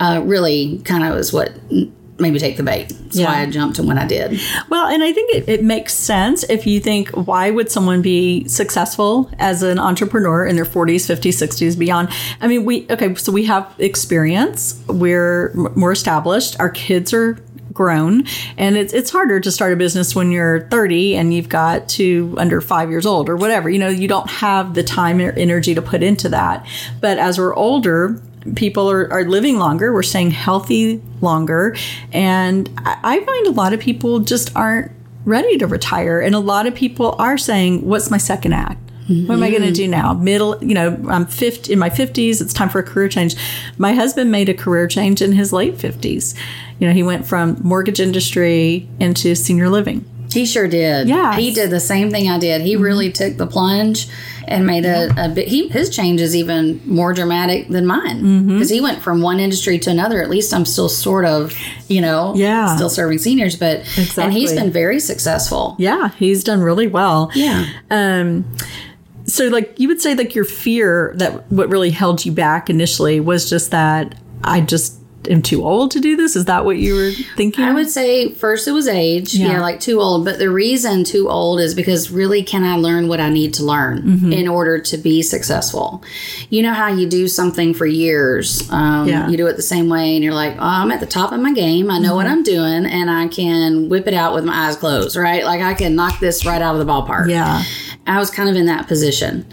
uh, 0.00 0.22
really 0.24 0.78
kind 0.84 1.04
of 1.04 1.14
was 1.14 1.32
what 1.32 1.52
maybe 2.22 2.38
take 2.38 2.56
the 2.56 2.62
bait. 2.62 2.88
That's 2.88 3.18
yeah. 3.18 3.26
why 3.26 3.42
I 3.42 3.46
jumped 3.46 3.76
to 3.76 3.82
when 3.82 3.98
I 3.98 4.06
did. 4.06 4.40
Well, 4.68 4.86
and 4.86 5.02
I 5.02 5.12
think 5.12 5.34
it, 5.34 5.48
it, 5.48 5.62
makes 5.62 5.94
sense 5.94 6.44
if 6.44 6.66
you 6.66 6.80
think 6.80 7.10
why 7.10 7.50
would 7.50 7.70
someone 7.70 8.02
be 8.02 8.48
successful 8.48 9.30
as 9.38 9.62
an 9.62 9.78
entrepreneur 9.78 10.46
in 10.46 10.56
their 10.56 10.64
40s, 10.64 11.06
50s, 11.08 11.46
60s, 11.46 11.78
beyond? 11.78 12.08
I 12.40 12.48
mean, 12.48 12.64
we, 12.64 12.86
okay, 12.90 13.14
so 13.14 13.30
we 13.32 13.44
have 13.44 13.72
experience, 13.78 14.80
we're 14.88 15.52
more 15.54 15.92
established, 15.92 16.58
our 16.58 16.70
kids 16.70 17.12
are 17.12 17.38
grown 17.72 18.24
and 18.58 18.76
it's 18.76 18.92
it's 18.92 19.10
harder 19.10 19.40
to 19.40 19.50
start 19.50 19.72
a 19.72 19.76
business 19.76 20.14
when 20.14 20.30
you're 20.30 20.68
30 20.68 21.16
and 21.16 21.32
you've 21.32 21.48
got 21.48 21.88
two 21.88 22.34
under 22.36 22.60
5 22.60 22.90
years 22.90 23.06
old 23.06 23.28
or 23.30 23.36
whatever 23.36 23.70
you 23.70 23.78
know 23.78 23.88
you 23.88 24.06
don't 24.06 24.28
have 24.28 24.74
the 24.74 24.82
time 24.82 25.20
or 25.20 25.32
energy 25.32 25.74
to 25.74 25.80
put 25.80 26.02
into 26.02 26.28
that 26.28 26.66
but 27.00 27.18
as 27.18 27.38
we're 27.38 27.54
older 27.54 28.20
people 28.56 28.90
are, 28.90 29.12
are 29.12 29.24
living 29.24 29.58
longer, 29.58 29.92
we're 29.92 30.02
staying 30.02 30.30
healthy 30.30 31.02
longer. 31.20 31.76
And 32.12 32.70
I 32.84 33.20
find 33.24 33.46
a 33.46 33.52
lot 33.52 33.72
of 33.72 33.80
people 33.80 34.20
just 34.20 34.54
aren't 34.56 34.92
ready 35.24 35.58
to 35.58 35.66
retire. 35.66 36.20
And 36.20 36.34
a 36.34 36.40
lot 36.40 36.66
of 36.66 36.74
people 36.74 37.14
are 37.18 37.38
saying, 37.38 37.86
What's 37.86 38.10
my 38.10 38.18
second 38.18 38.54
act? 38.54 38.92
What 39.26 39.34
am 39.34 39.42
I 39.42 39.50
going 39.50 39.62
to 39.62 39.72
do 39.72 39.88
now? 39.88 40.14
Middle, 40.14 40.62
you 40.64 40.74
know, 40.74 40.98
I'm 41.08 41.26
50, 41.26 41.72
in 41.72 41.78
my 41.78 41.90
50s. 41.90 42.40
It's 42.40 42.52
time 42.52 42.68
for 42.68 42.78
a 42.78 42.82
career 42.82 43.08
change. 43.08 43.34
My 43.76 43.92
husband 43.92 44.30
made 44.30 44.48
a 44.48 44.54
career 44.54 44.86
change 44.86 45.20
in 45.20 45.32
his 45.32 45.52
late 45.52 45.74
50s. 45.74 46.38
You 46.78 46.86
know, 46.86 46.94
he 46.94 47.02
went 47.02 47.26
from 47.26 47.58
mortgage 47.62 48.00
industry 48.00 48.88
into 49.00 49.34
senior 49.34 49.68
living. 49.68 50.04
He 50.32 50.46
sure 50.46 50.68
did. 50.68 51.08
Yeah, 51.08 51.36
he 51.36 51.52
did 51.52 51.70
the 51.70 51.80
same 51.80 52.10
thing 52.10 52.28
I 52.28 52.38
did. 52.38 52.62
He 52.62 52.74
mm-hmm. 52.74 52.82
really 52.82 53.12
took 53.12 53.36
the 53.36 53.46
plunge 53.46 54.08
and 54.48 54.66
made 54.66 54.84
a, 54.84 55.12
a 55.16 55.28
bit. 55.28 55.48
He, 55.48 55.68
his 55.68 55.88
change 55.88 56.20
is 56.20 56.34
even 56.34 56.80
more 56.84 57.12
dramatic 57.12 57.68
than 57.68 57.86
mine 57.86 58.46
because 58.46 58.68
mm-hmm. 58.68 58.74
he 58.74 58.80
went 58.80 59.02
from 59.02 59.22
one 59.22 59.40
industry 59.40 59.78
to 59.78 59.90
another. 59.90 60.20
At 60.22 60.30
least 60.30 60.52
I'm 60.52 60.64
still 60.64 60.88
sort 60.88 61.24
of, 61.24 61.56
you 61.88 62.00
know, 62.00 62.34
yeah, 62.34 62.74
still 62.76 62.90
serving 62.90 63.18
seniors, 63.18 63.56
but 63.56 63.80
exactly. 63.80 64.24
and 64.24 64.32
he's 64.32 64.52
been 64.52 64.70
very 64.70 65.00
successful. 65.00 65.76
Yeah, 65.78 66.10
he's 66.10 66.44
done 66.44 66.60
really 66.60 66.86
well. 66.86 67.30
Yeah. 67.34 67.66
Um. 67.90 68.44
So, 69.24 69.46
like, 69.46 69.78
you 69.78 69.86
would 69.86 70.00
say, 70.00 70.16
like, 70.16 70.34
your 70.34 70.44
fear 70.44 71.12
that 71.16 71.50
what 71.50 71.68
really 71.68 71.90
held 71.90 72.24
you 72.24 72.32
back 72.32 72.68
initially 72.68 73.20
was 73.20 73.48
just 73.48 73.70
that 73.70 74.16
I 74.42 74.60
just 74.60 74.98
am 75.28 75.42
too 75.42 75.64
old 75.64 75.90
to 75.92 76.00
do 76.00 76.16
this? 76.16 76.36
Is 76.36 76.46
that 76.46 76.64
what 76.64 76.78
you 76.78 76.94
were 76.94 77.10
thinking? 77.36 77.64
I 77.64 77.72
would 77.72 77.88
say 77.88 78.32
first 78.32 78.66
it 78.68 78.72
was 78.72 78.88
age, 78.88 79.34
yeah. 79.34 79.52
Yeah. 79.52 79.60
like 79.60 79.80
too 79.80 80.00
old. 80.00 80.24
But 80.24 80.38
the 80.38 80.50
reason 80.50 81.04
too 81.04 81.28
old 81.30 81.60
is 81.60 81.74
because 81.74 82.10
really, 82.10 82.42
can 82.42 82.64
I 82.64 82.76
learn 82.76 83.08
what 83.08 83.20
I 83.20 83.30
need 83.30 83.54
to 83.54 83.64
learn 83.64 84.02
Mm-hmm. 84.02 84.32
in 84.32 84.48
order 84.48 84.78
to 84.80 84.96
be 84.96 85.22
successful? 85.22 86.02
You 86.50 86.62
know 86.62 86.72
how 86.72 86.88
you 86.88 87.08
do 87.08 87.28
something 87.28 87.74
for 87.74 87.86
years, 87.86 88.68
um, 88.70 89.06
Yeah. 89.08 89.28
you 89.28 89.36
do 89.36 89.46
it 89.46 89.56
the 89.56 89.62
same 89.62 89.88
way, 89.88 90.14
and 90.14 90.24
you're 90.24 90.34
like, 90.34 90.54
oh, 90.56 90.60
I'm 90.62 90.90
at 90.90 91.00
the 91.00 91.06
top 91.06 91.32
of 91.32 91.40
my 91.40 91.52
game. 91.52 91.90
I 91.90 91.98
know 91.98 92.14
what 92.14 92.26
Mm-hmm. 92.26 92.32
I'm 92.34 92.42
doing, 92.42 92.86
and 92.86 93.10
I 93.10 93.28
can 93.28 93.88
whip 93.88 94.06
it 94.06 94.14
out 94.14 94.34
with 94.34 94.44
my 94.44 94.66
eyes 94.68 94.76
closed, 94.76 95.16
right? 95.16 95.44
Like 95.44 95.60
I 95.60 95.74
can 95.74 95.94
knock 95.94 96.20
this 96.20 96.44
right 96.46 96.62
out 96.62 96.74
of 96.74 96.84
the 96.84 96.90
ballpark. 96.92 97.28
yeah. 97.28 97.62
I 98.06 98.18
was 98.18 98.30
kind 98.30 98.48
of 98.48 98.56
in 98.56 98.66
that 98.66 98.88
position. 98.88 99.46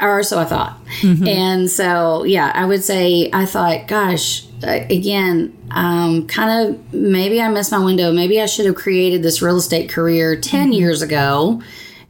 Or 0.00 0.22
so 0.22 0.38
I 0.38 0.44
thought. 0.44 0.78
Mm-hmm. 1.00 1.26
And 1.26 1.70
so, 1.70 2.24
yeah, 2.24 2.52
I 2.54 2.66
would 2.66 2.84
say 2.84 3.30
I 3.32 3.46
thought, 3.46 3.86
gosh, 3.88 4.44
uh, 4.62 4.84
again, 4.90 5.56
um, 5.70 6.26
kind 6.26 6.68
of 6.74 6.92
maybe 6.94 7.40
I 7.40 7.48
missed 7.48 7.72
my 7.72 7.82
window. 7.82 8.12
Maybe 8.12 8.40
I 8.40 8.46
should 8.46 8.66
have 8.66 8.74
created 8.74 9.22
this 9.22 9.40
real 9.40 9.56
estate 9.56 9.88
career 9.88 10.38
10 10.38 10.64
Mm-hmm. 10.64 10.72
years 10.72 11.00
ago 11.00 11.62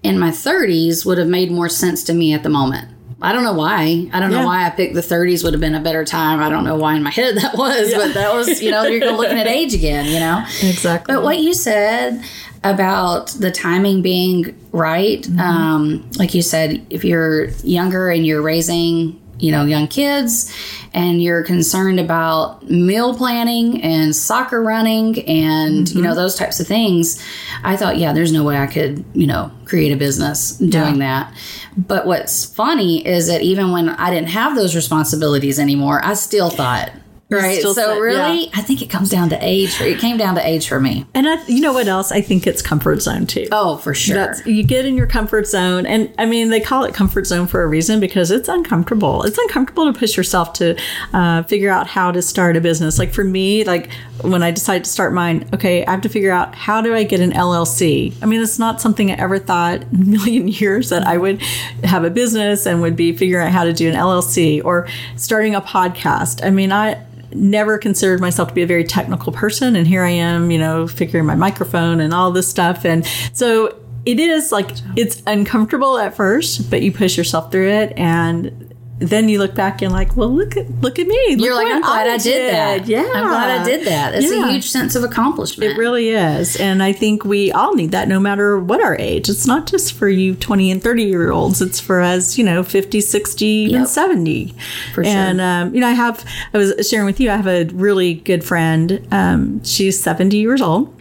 in 0.03 0.19
my 0.19 0.31
30s 0.31 1.07
would 1.07 1.19
have 1.19 1.29
made 1.29 1.51
more 1.51 1.69
sense 1.69 2.03
to 2.05 2.13
me 2.15 2.33
at 2.33 2.43
the 2.43 2.49
moment. 2.49 2.89
I 3.23 3.33
don't 3.33 3.45
know 3.45 3.55
why. 3.55 4.09
I 4.13 4.21
don't 4.21 4.31
Yeah. 4.31 4.41
know 4.41 4.47
why 4.47 4.67
I 4.67 4.71
picked 4.71 4.95
the 4.95 5.01
30s 5.03 5.43
would 5.43 5.55
have 5.55 5.61
been 5.61 5.75
a 5.75 5.81
better 5.81 6.05
time. 6.05 6.41
I 6.43 6.49
don't 6.51 6.65
know 6.65 6.77
why 6.77 6.97
in 6.97 7.03
my 7.03 7.11
head 7.11 7.37
that 7.43 7.57
was, 7.57 7.95
but 7.95 8.13
that 8.15 8.35
was, 8.35 8.63
you 8.63 8.71
know, 8.71 8.83
you're 8.85 9.13
looking 9.13 9.39
at 9.39 9.47
age 9.47 9.73
again, 9.75 10.05
you 10.07 10.21
know? 10.21 10.45
Exactly. 10.63 11.15
But 11.15 11.23
what 11.25 11.39
you 11.39 11.55
said 11.55 12.23
about 12.63 13.29
the 13.39 13.51
timing 13.51 14.03
being 14.03 14.55
right, 14.73 15.23
Mm-hmm. 15.23 15.41
um, 15.41 16.11
like 16.19 16.35
you 16.35 16.43
said, 16.43 16.85
if 16.91 17.05
you're 17.05 17.47
younger 17.65 18.11
and 18.11 18.27
you're 18.27 18.43
raising, 18.43 19.19
you 19.39 19.53
know, 19.53 19.65
young 19.65 19.87
kids 19.89 20.53
and 20.95 21.23
you're 21.23 21.43
concerned 21.43 22.01
about 22.01 22.69
meal 22.71 23.15
planning 23.17 23.83
and 23.83 24.17
soccer 24.17 24.63
running 24.63 25.19
and, 25.29 25.89
you 25.91 26.03
know, 26.03 26.09
Mm-hmm. 26.11 26.17
those 26.17 26.37
types 26.37 26.61
of 26.61 26.67
things, 26.67 27.23
I 27.63 27.77
thought, 27.77 27.99
yeah, 27.99 28.13
there's 28.13 28.33
no 28.33 28.45
way 28.45 28.57
I 28.57 28.67
could, 28.67 29.05
you 29.13 29.27
know, 29.27 29.51
create 29.65 29.93
a 29.93 29.97
business 29.97 30.57
doing 30.57 30.99
that. 31.01 31.35
But 31.77 32.07
what's 32.07 32.45
funny 32.47 33.07
is 33.07 33.27
that 33.27 33.43
even 33.43 33.73
when 33.73 33.91
I 33.91 34.11
didn't 34.11 34.29
have 34.31 34.57
those 34.57 34.75
responsibilities 34.75 35.59
anymore, 35.59 36.01
I 36.03 36.15
still 36.15 36.49
thought, 36.49 36.91
right? 37.29 37.61
So 37.61 37.99
really, 37.99 38.51
I 38.55 38.63
think 38.63 38.83
it 38.83 38.87
comes 38.91 39.11
down 39.11 39.31
to 39.31 39.39
age. 39.41 39.77
for 39.77 39.85
It 39.85 39.99
came 39.99 40.17
down 40.17 40.35
to 40.37 40.47
age 40.47 40.69
for 40.69 40.81
me. 40.81 41.07
and 41.15 41.29
I, 41.29 41.45
you 41.47 41.61
know 41.61 41.73
what 41.73 41.89
else? 41.89 42.13
I 42.13 42.21
think 42.21 42.47
it's 42.47 42.63
comfort 42.63 43.01
zone 43.03 43.27
too. 43.27 43.49
Oh, 43.53 43.77
for 43.79 43.95
sure. 43.95 44.15
That's, 44.17 44.47
you 44.47 44.63
get 44.63 44.87
in 44.87 44.97
your 44.97 45.07
comfort 45.07 45.47
zone, 45.47 45.87
and 45.87 46.13
I 46.19 46.27
mean, 46.27 46.51
they 46.51 46.61
call 46.61 46.85
it 46.85 46.95
comfort 46.95 47.27
zone 47.27 47.47
for 47.47 47.63
a 47.63 47.67
reason 47.67 48.01
because 48.01 48.31
it's 48.31 48.49
uncomfortable. 48.49 49.23
It's 49.25 49.39
uncomfortable 49.39 49.93
to 49.93 49.99
push 49.99 50.17
yourself 50.17 50.53
to 50.55 50.79
uh, 51.13 51.43
figure 51.45 51.71
out 51.71 51.87
how 51.87 52.11
to 52.13 52.23
start 52.23 52.57
a 52.57 52.61
business. 52.61 52.99
Like 52.99 53.13
for 53.13 53.25
me, 53.25 53.65
like 53.65 53.91
when 54.23 54.43
I 54.43 54.51
decided 54.51 54.85
to 54.85 54.91
start 54.91 55.13
mine, 55.13 55.49
okay, 55.55 55.85
I 55.85 55.91
have 55.91 56.03
to 56.03 56.09
figure 56.09 56.33
out 56.33 56.55
how 56.55 56.81
do 56.81 56.95
I 56.95 57.03
get 57.05 57.21
an 57.21 57.33
LLC. 57.33 58.15
I 58.23 58.27
mean, 58.27 58.41
it's 58.43 58.59
not 58.59 58.81
something 58.81 59.11
I 59.11 59.15
ever 59.15 59.39
thought 59.39 59.83
in 59.83 60.03
a 60.03 60.05
million 60.05 60.49
years 60.49 60.91
that 60.91 61.07
I 61.07 61.19
would 61.19 61.43
have 61.83 62.05
a 62.05 62.11
business 62.11 62.67
and 62.67 62.81
would 62.83 62.97
be 62.97 63.17
figuring 63.17 63.47
out 63.47 63.53
how 63.53 63.65
to 63.65 63.73
do 63.73 63.89
an 63.89 63.95
LLC 63.95 64.65
or 64.65 64.89
starting 65.17 65.55
a 65.55 65.61
podcast. 65.61 66.45
I 66.45 66.51
mean, 66.51 66.73
I 66.73 67.03
never 67.37 67.79
considered 67.79 68.21
myself 68.21 68.49
to 68.49 68.55
be 68.55 68.63
a 68.63 68.67
very 68.67 68.85
technical 68.85 69.33
person 69.33 69.77
and 69.77 69.87
here 69.87 70.03
I 70.03 70.11
am, 70.11 70.51
you 70.51 70.59
know, 70.59 70.87
figuring 70.87 71.27
my 71.27 71.35
microphone 71.35 72.01
and 72.01 72.13
all 72.13 72.31
this 72.31 72.49
stuff. 72.49 72.85
And 72.85 73.07
so 73.33 73.79
it 74.05 74.21
is 74.21 74.53
like 74.53 74.71
it's 74.97 75.23
uncomfortable 75.27 75.99
at 75.99 76.17
first, 76.17 76.71
but 76.71 76.83
you 76.83 76.93
push 76.93 77.17
yourself 77.17 77.51
through 77.51 77.69
it 77.69 77.93
and 77.97 78.66
then 78.99 79.29
you 79.29 79.39
look 79.39 79.55
back 79.55 79.83
and 79.83 79.93
like, 79.93 80.17
well, 80.17 80.31
look 80.31 80.57
at 80.57 80.71
look 80.81 80.99
at 80.99 81.07
me. 81.07 81.37
Look 81.37 81.45
You're 81.45 81.55
like, 81.55 81.67
I'm 81.67 81.83
glad 81.83 82.09
I, 82.09 82.17
did 82.17 82.53
that. 82.55 82.87
Yeah, 82.87 83.01
I'm 83.15 83.29
glad 83.29 83.61
I 83.61 83.65
did 83.65 83.87
that. 83.87 84.15
It's 84.15 84.33
Yeah. 84.33 84.49
a 84.49 84.51
huge 84.53 84.69
sense 84.71 84.95
of 84.95 85.05
accomplishment. 85.05 85.71
It 85.73 85.77
really 85.77 86.09
is. 86.11 86.57
And 86.57 86.83
I 86.83 86.93
think 86.93 87.23
we 87.25 87.53
all 87.53 87.75
need 87.75 87.91
that 87.91 88.09
no 88.09 88.19
matter 88.19 88.59
what 88.59 88.83
our 88.83 88.97
age. 88.99 89.29
It's 89.29 89.47
not 89.47 89.67
just 89.67 89.93
for 89.93 90.09
you 90.09 90.35
20 90.35 90.71
and 90.71 90.83
30 90.83 91.03
year 91.05 91.31
olds, 91.31 91.61
it's 91.61 91.79
for 91.79 92.01
us, 92.01 92.39
you 92.39 92.45
know, 92.45 92.63
50, 92.63 93.03
60, 93.03 93.45
even 93.47 93.81
Yep. 93.81 93.89
70. 93.89 94.55
For 94.95 95.05
sure. 95.05 95.13
And, 95.13 95.41
um, 95.43 95.75
you 95.75 95.81
know, 95.83 95.89
I 95.89 95.93
have, 95.93 96.25
I 96.55 96.59
was 96.59 96.73
sharing 96.89 97.05
with 97.05 97.21
you, 97.21 97.31
I 97.31 97.37
have 97.37 97.47
a 97.47 97.65
really 97.75 98.15
good 98.15 98.45
friend. 98.45 99.07
Um, 99.13 99.63
she's 99.63 100.01
70 100.03 100.39
years 100.39 100.63
old. 100.63 100.93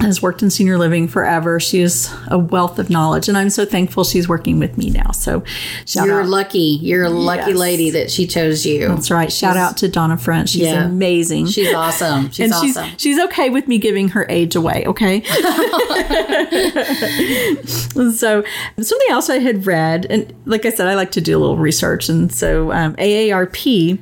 Has 0.00 0.20
worked 0.20 0.42
in 0.42 0.50
senior 0.50 0.76
living 0.78 1.08
forever. 1.08 1.58
She 1.58 1.80
is 1.80 2.12
a 2.28 2.38
wealth 2.38 2.78
of 2.78 2.90
knowledge, 2.90 3.28
and 3.28 3.38
I'm 3.38 3.48
so 3.50 3.64
thankful 3.64 4.04
she's 4.04 4.28
working 4.28 4.58
with 4.58 4.76
me 4.76 4.90
now. 4.90 5.10
So, 5.12 5.42
You're 5.86 6.20
out. 6.22 6.28
lucky. 6.28 6.78
You're 6.82 7.04
a 7.04 7.10
lucky 7.10 7.52
Yes. 7.52 7.58
lady 7.58 7.90
that 7.90 8.10
she 8.10 8.26
chose 8.26 8.66
you. 8.66 8.88
That's 8.88 9.10
right. 9.10 9.32
Shout 9.32 9.56
out 9.56 9.78
to 9.78 9.88
Donna 9.88 10.18
French. 10.18 10.50
She's 10.50 10.62
Yeah. 10.64 10.84
amazing. 10.84 11.46
She's 11.46 11.72
awesome. 11.72 12.30
She's 12.30 12.40
and 12.44 12.52
awesome. 12.52 12.90
she's 12.90 13.00
she's 13.00 13.18
okay 13.20 13.48
with 13.48 13.66
me 13.68 13.78
giving 13.78 14.08
her 14.10 14.26
age 14.28 14.54
away 14.54 14.84
okay 14.86 15.22
so 18.12 18.44
something 18.78 19.08
else 19.10 19.30
i 19.30 19.38
had 19.38 19.66
read 19.66 20.06
and 20.10 20.32
like 20.44 20.64
i 20.66 20.70
said 20.70 20.86
i 20.86 20.94
like 20.94 21.10
to 21.12 21.20
do 21.20 21.36
a 21.36 21.40
little 21.40 21.56
research 21.56 22.08
and 22.08 22.32
so 22.32 22.72
um, 22.72 22.94
aarp 22.96 23.98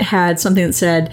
had 0.00 0.40
something 0.40 0.66
that 0.66 0.72
said 0.74 1.10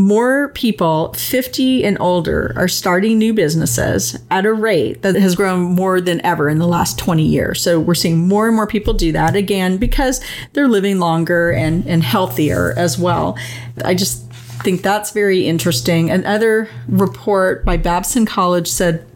more 0.00 0.48
people 0.50 1.12
50 1.14 1.84
and 1.84 1.96
older 2.00 2.52
are 2.56 2.68
starting 2.68 3.18
new 3.18 3.34
businesses 3.34 4.18
at 4.30 4.46
a 4.46 4.52
rate 4.52 5.02
that 5.02 5.14
has 5.14 5.34
grown 5.34 5.60
more 5.60 6.00
than 6.00 6.24
ever 6.24 6.48
in 6.48 6.58
the 6.58 6.66
last 6.66 6.98
20 6.98 7.22
years. 7.22 7.60
So 7.60 7.78
we're 7.78 7.94
seeing 7.94 8.28
more 8.28 8.46
and 8.46 8.56
more 8.56 8.66
people 8.66 8.94
do 8.94 9.12
that 9.12 9.36
again 9.36 9.76
because 9.76 10.20
they're 10.52 10.68
living 10.68 10.98
longer 10.98 11.50
and, 11.50 11.86
and 11.86 12.02
healthier 12.02 12.74
as 12.76 12.98
well. 12.98 13.38
I 13.84 13.94
just 13.94 14.30
think 14.62 14.82
that's 14.82 15.10
very 15.10 15.46
interesting. 15.46 16.10
Another 16.10 16.68
report 16.88 17.64
by 17.64 17.76
Babson 17.76 18.26
College 18.26 18.68
said 18.68 19.06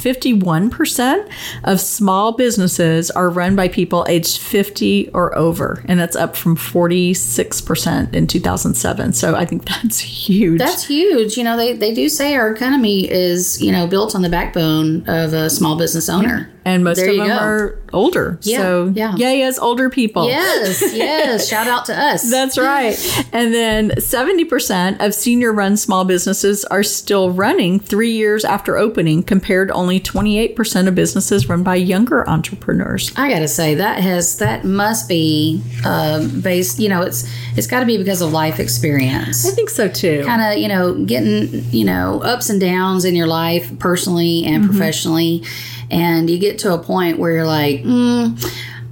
51% 0.00 1.30
of 1.64 1.80
small 1.80 2.32
businesses 2.32 3.10
are 3.10 3.28
run 3.28 3.56
by 3.56 3.68
people 3.68 4.06
aged 4.08 4.40
50 4.40 5.10
or 5.10 5.36
over, 5.36 5.84
and 5.86 6.00
that's 6.00 6.16
up 6.16 6.36
from 6.36 6.56
46% 6.56 8.14
in 8.14 8.26
2007. 8.26 9.12
So 9.12 9.34
I 9.34 9.44
think 9.44 9.64
that's 9.66 9.98
huge. 9.98 10.58
That's 10.58 10.86
huge. 10.86 11.36
You 11.36 11.44
know, 11.44 11.56
they, 11.56 11.74
they 11.74 11.94
do 11.94 12.08
say 12.08 12.34
our 12.34 12.50
economy 12.50 13.10
is, 13.10 13.62
you 13.62 13.72
know, 13.72 13.86
built 13.86 14.14
on 14.14 14.22
the 14.22 14.30
backbone 14.30 15.08
of 15.08 15.32
a 15.32 15.50
small 15.50 15.76
business 15.76 16.08
owner. 16.08 16.50
And 16.64 16.84
most 16.84 16.96
There 16.98 17.10
of 17.10 17.16
them 17.16 17.28
go. 17.28 17.34
are 17.34 17.78
older. 17.92 18.38
Yeah, 18.42 18.58
so 18.58 18.92
yeah. 18.94 19.16
yay 19.16 19.42
as 19.42 19.58
older 19.58 19.88
people. 19.90 20.26
Yes, 20.28 20.82
yes. 20.94 21.48
Shout 21.48 21.66
out 21.66 21.86
to 21.86 21.98
us. 21.98 22.30
That's 22.30 22.58
right. 22.58 22.96
And 23.32 23.54
then 23.54 23.90
70% 23.90 25.04
of 25.04 25.14
senior 25.14 25.52
run 25.52 25.76
small 25.76 26.04
businesses 26.04 26.64
are 26.64 26.82
still 26.82 27.30
running 27.30 27.78
three 27.78 28.12
years 28.12 28.44
after 28.44 28.76
opening, 28.76 29.22
compared 29.22 29.70
only 29.70 30.00
28% 30.00 30.88
of 30.88 30.94
businesses 30.94 31.48
run 31.48 31.62
by 31.62 31.76
younger 31.76 32.28
entrepreneurs. 32.28 33.12
I 33.16 33.30
gotta 33.30 33.48
say 33.48 33.76
that 33.76 34.00
has 34.00 34.38
that 34.38 34.64
must 34.64 35.08
be 35.08 35.62
um, 35.84 36.40
based. 36.40 36.78
You 36.78 36.88
know, 36.88 37.02
it's 37.02 37.28
it's 37.56 37.66
got 37.66 37.80
to 37.80 37.86
be 37.86 37.98
because 37.98 38.20
of 38.20 38.32
life 38.32 38.58
experience. 38.58 39.46
I 39.46 39.52
think 39.52 39.70
so 39.70 39.88
too. 39.88 40.24
kind 40.24 40.42
of 40.42 40.58
you 40.58 40.68
know 40.68 41.04
getting 41.04 41.64
you 41.70 41.84
know 41.84 42.20
ups 42.22 42.50
and 42.50 42.60
downs 42.60 43.04
in 43.04 43.14
your 43.14 43.26
life 43.28 43.70
personally 43.78 44.44
and 44.44 44.64
professionally 44.64 45.44
and 45.90 46.28
you 46.30 46.38
get 46.38 46.58
to 46.60 46.72
a 46.72 46.78
point 46.78 47.18
where 47.18 47.32
you're 47.32 47.46
like 47.46 47.82
mm, 47.82 48.38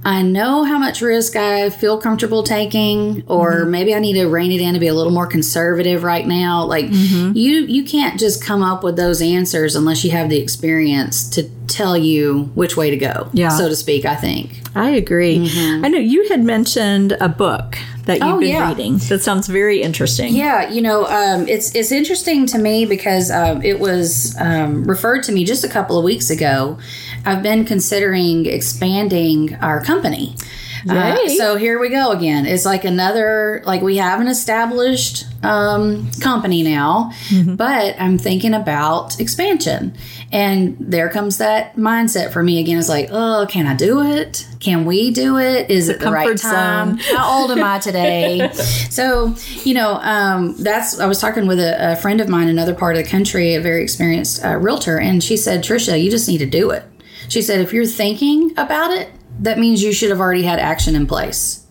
i 0.05 0.21
know 0.21 0.63
how 0.63 0.77
much 0.77 1.01
risk 1.01 1.35
i 1.35 1.69
feel 1.69 1.99
comfortable 1.99 2.41
taking 2.43 3.21
or 3.27 3.65
maybe 3.65 3.93
i 3.93 3.99
need 3.99 4.13
to 4.13 4.25
rein 4.27 4.51
it 4.51 4.61
in 4.61 4.73
to 4.73 4.79
be 4.79 4.87
a 4.87 4.93
little 4.93 5.11
more 5.11 5.27
conservative 5.27 6.03
right 6.03 6.25
now 6.25 6.63
like 6.63 6.85
you 6.89 7.65
you 7.65 7.83
can't 7.83 8.19
just 8.19 8.43
come 8.43 8.63
up 8.63 8.83
with 8.83 8.95
those 8.95 9.21
answers 9.21 9.75
unless 9.75 10.03
you 10.05 10.11
have 10.11 10.29
the 10.29 10.39
experience 10.39 11.27
to 11.29 11.43
tell 11.67 11.97
you 11.97 12.43
which 12.55 12.75
way 12.77 12.89
to 12.89 12.97
go 12.97 13.29
Yeah. 13.33 13.49
so 13.49 13.67
to 13.67 13.75
speak 13.75 14.05
i 14.05 14.15
think 14.15 14.61
I 14.75 14.91
agree. 14.91 15.49
I 15.83 15.87
know 15.89 15.97
you 15.97 16.29
had 16.29 16.43
mentioned 16.43 17.13
a 17.19 17.27
book 17.27 17.75
that 18.05 18.19
you've 18.19 18.35
Oh, 18.35 18.39
been 18.39 18.49
yeah. 18.49 18.69
reading 18.69 18.97
that 19.09 19.23
sounds 19.23 19.47
very 19.47 19.81
interesting. 19.81 20.33
Yeah, 20.35 20.69
you 20.69 20.79
know, 20.81 21.05
um, 21.07 21.47
it's 21.47 21.73
it's 21.75 21.91
interesting 21.91 22.45
to 22.47 22.59
me 22.59 22.85
because 22.85 23.31
um, 23.31 23.63
it 23.63 23.79
was 23.79 24.35
um, 24.39 24.83
referred 24.83 25.23
to 25.23 25.31
me 25.31 25.43
just 25.43 25.63
a 25.63 25.67
couple 25.67 25.97
of 25.97 26.03
weeks 26.03 26.29
ago. 26.29 26.77
I've 27.25 27.43
been 27.43 27.65
considering 27.65 28.45
expanding 28.45 29.55
our 29.55 29.83
company. 29.83 30.35
Uh, 30.87 31.27
so 31.29 31.57
here 31.57 31.79
we 31.79 31.89
go 31.89 32.11
again. 32.11 32.45
It's 32.45 32.65
like 32.65 32.85
another 32.85 33.61
like 33.65 33.81
we 33.81 33.97
have 33.97 34.21
an 34.21 34.27
established 34.27 35.25
um, 35.43 36.09
company 36.21 36.63
now, 36.63 37.11
but 37.47 37.95
I'm 37.99 38.17
thinking 38.17 38.53
about 38.53 39.19
expansion. 39.19 39.93
And 40.31 40.77
there 40.79 41.09
comes 41.09 41.39
that 41.39 41.75
mindset 41.75 42.31
for 42.31 42.43
me 42.43 42.59
again. 42.59 42.77
It's 42.77 42.89
like, 42.89 43.09
oh, 43.11 43.47
can 43.49 43.65
I 43.65 43.75
do 43.75 44.01
it? 44.03 44.47
Can 44.59 44.85
we 44.85 45.11
do 45.11 45.37
it? 45.39 45.71
Is 45.71 45.89
it 45.89 45.99
the 45.99 46.11
right 46.11 46.37
time? 46.37 46.99
zone. 46.99 47.15
How 47.15 47.41
old 47.41 47.51
am 47.51 47.63
I 47.63 47.79
today? 47.79 48.51
so, 48.53 49.35
you 49.63 49.73
know, 49.73 49.93
um, 50.01 50.55
that's, 50.57 50.99
I 50.99 51.07
was 51.07 51.19
talking 51.19 51.47
with 51.47 51.59
a, 51.59 51.93
a 51.93 51.95
friend 51.95 52.21
of 52.21 52.29
mine 52.29 52.43
in 52.43 52.49
another 52.49 52.75
part 52.75 52.95
of 52.95 53.03
the 53.03 53.09
country, 53.09 53.55
a 53.55 53.61
very 53.61 53.81
experienced 53.81 54.45
uh, 54.45 54.55
realtor, 54.57 54.99
and 54.99 55.23
she 55.23 55.35
said, 55.35 55.63
Trisha, 55.63 56.01
you 56.01 56.11
just 56.11 56.27
need 56.27 56.39
to 56.39 56.45
do 56.45 56.69
it. 56.69 56.83
She 57.29 57.41
said, 57.41 57.61
if 57.61 57.71
you're 57.71 57.85
thinking 57.85 58.51
about 58.57 58.91
it, 58.91 59.09
that 59.39 59.57
means 59.57 59.81
you 59.81 59.93
should 59.93 60.09
have 60.09 60.19
already 60.19 60.43
had 60.43 60.59
action 60.59 60.95
in 60.95 61.07
place. 61.07 61.65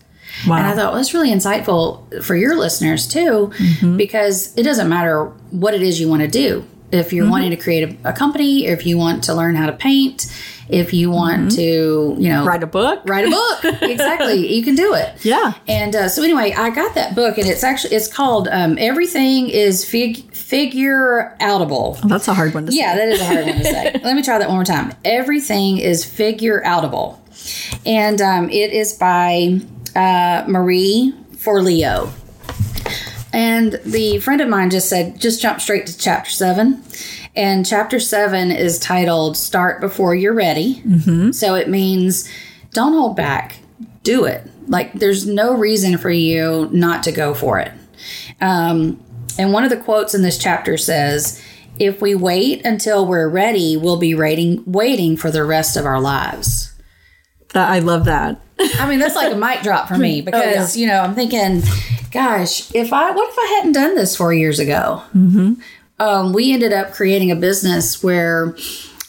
Wow. 0.47 0.55
And 0.57 0.65
I 0.67 0.69
thought, 0.73 0.93
well, 0.93 0.95
that's 0.95 1.13
really 1.13 1.29
insightful 1.31 2.23
for 2.23 2.35
your 2.35 2.55
listeners 2.55 3.07
too, 3.07 3.51
because 3.97 4.55
it 4.57 4.63
doesn't 4.63 4.87
matter 4.89 5.25
what 5.51 5.73
it 5.73 5.81
is 5.81 5.99
you 5.99 6.07
want 6.09 6.21
to 6.21 6.27
do. 6.27 6.65
If 6.91 7.13
you're 7.13 7.29
wanting 7.29 7.51
to 7.51 7.55
create 7.57 7.99
a, 8.03 8.09
a 8.09 8.13
company, 8.13 8.65
if 8.65 8.83
you 8.85 8.97
want 8.97 9.25
to 9.25 9.35
learn 9.35 9.53
how 9.55 9.67
to 9.67 9.73
paint, 9.73 10.25
if 10.69 10.91
you 10.93 11.11
want 11.11 11.51
to, 11.51 12.15
you 12.17 12.29
know, 12.29 12.45
Write 12.45 12.63
a 12.63 12.67
book. 12.67 13.01
write 13.05 13.25
a 13.27 13.29
book, 13.29 13.59
exactly, 13.83 14.51
you 14.55 14.63
can 14.63 14.73
do 14.75 14.93
it. 14.95 15.23
Yeah. 15.23 15.53
And 15.67 15.95
uh, 15.95 16.09
so 16.09 16.23
anyway, 16.23 16.53
I 16.53 16.69
got 16.71 16.95
that 16.95 17.13
book, 17.15 17.37
and 17.37 17.47
it's 17.47 17.63
actually 17.63 17.95
it's 17.95 18.07
called 18.07 18.47
um, 18.47 18.77
"Everything 18.79 19.49
Is 19.49 19.83
Fig- 19.85 20.28
Figure 20.49 21.37
Outable." 21.39 21.99
Oh, 22.03 22.07
that's 22.07 22.27
a 22.27 22.33
hard 22.33 22.55
one 22.55 22.65
to 22.65 22.71
say. 22.71 22.79
Yeah, 22.79 22.95
that 22.95 23.07
is 23.09 23.21
a 23.21 23.25
hard 23.25 23.45
one 23.45 23.57
to 23.57 23.63
say. 23.63 23.91
Let 24.03 24.15
me 24.15 24.23
try 24.23 24.39
that 24.39 24.47
one 24.47 24.57
more 24.57 24.63
time. 24.63 24.95
Everything 25.05 25.77
is 25.77 26.03
figure 26.03 26.61
outable, 26.65 27.19
and 27.85 28.19
um, 28.19 28.49
it 28.49 28.71
is 28.71 28.93
by 28.93 29.59
uh, 29.95 30.45
Marie 30.47 31.13
Forleo. 31.33 32.11
And 33.31 33.79
the 33.85 34.17
friend 34.19 34.41
of 34.41 34.49
mine 34.49 34.71
just 34.71 34.89
said, 34.89 35.21
just 35.21 35.39
jump 35.39 35.61
straight 35.61 35.85
to 35.85 35.95
chapter 35.95 36.31
seven. 36.31 36.83
And 37.35 37.63
chapter 37.63 37.99
seven 37.99 38.49
is 38.51 38.79
titled 38.79 39.37
"Start 39.37 39.79
Before 39.79 40.15
You're 40.15 40.33
Ready." 40.33 40.81
Mm-hmm. 40.81 41.31
So 41.31 41.53
it 41.53 41.69
means 41.69 42.27
don't 42.71 42.93
hold 42.93 43.15
back, 43.15 43.59
do 44.01 44.25
it. 44.25 44.49
Like 44.67 44.93
there's 44.93 45.27
no 45.27 45.55
reason 45.55 45.99
for 45.99 46.09
you 46.09 46.69
not 46.71 47.03
to 47.03 47.11
go 47.11 47.35
for 47.35 47.59
it. 47.59 47.71
Um, 48.41 48.99
and 49.37 49.53
one 49.53 49.63
of 49.63 49.69
the 49.69 49.77
quotes 49.77 50.13
in 50.13 50.21
this 50.21 50.37
chapter 50.37 50.77
says, 50.77 51.41
"If 51.77 52.01
we 52.01 52.15
wait 52.15 52.65
until 52.65 53.05
we're 53.05 53.29
ready, 53.29 53.77
we'll 53.77 53.97
be 53.97 54.15
waiting 54.15 54.63
waiting 54.65 55.17
for 55.17 55.31
the 55.31 55.43
rest 55.43 55.77
of 55.77 55.85
our 55.85 55.99
lives." 55.99 56.73
That, 57.53 57.69
I 57.69 57.79
love 57.79 58.05
that. 58.05 58.39
I 58.59 58.87
mean, 58.87 58.99
that's 58.99 59.15
like 59.15 59.33
a 59.33 59.35
mic 59.35 59.61
drop 59.61 59.87
for 59.87 59.97
me 59.97 60.21
because 60.29 60.77
you 60.77 60.87
know 60.87 61.01
I'm 61.01 61.15
thinking, 61.15 61.61
gosh, 62.11 62.73
if 62.73 62.93
I 62.93 63.11
what 63.11 63.29
if 63.29 63.35
I 63.37 63.55
hadn't 63.57 63.73
done 63.73 63.95
this 63.95 64.15
four 64.15 64.33
years 64.33 64.59
ago? 64.59 65.03
Mm-hmm. 65.15 65.53
Um, 65.99 66.31
we 66.31 66.53
ended 66.53 66.71
up 66.71 66.93
creating 66.93 67.29
a 67.29 67.35
business 67.35 68.01
where 68.01 68.55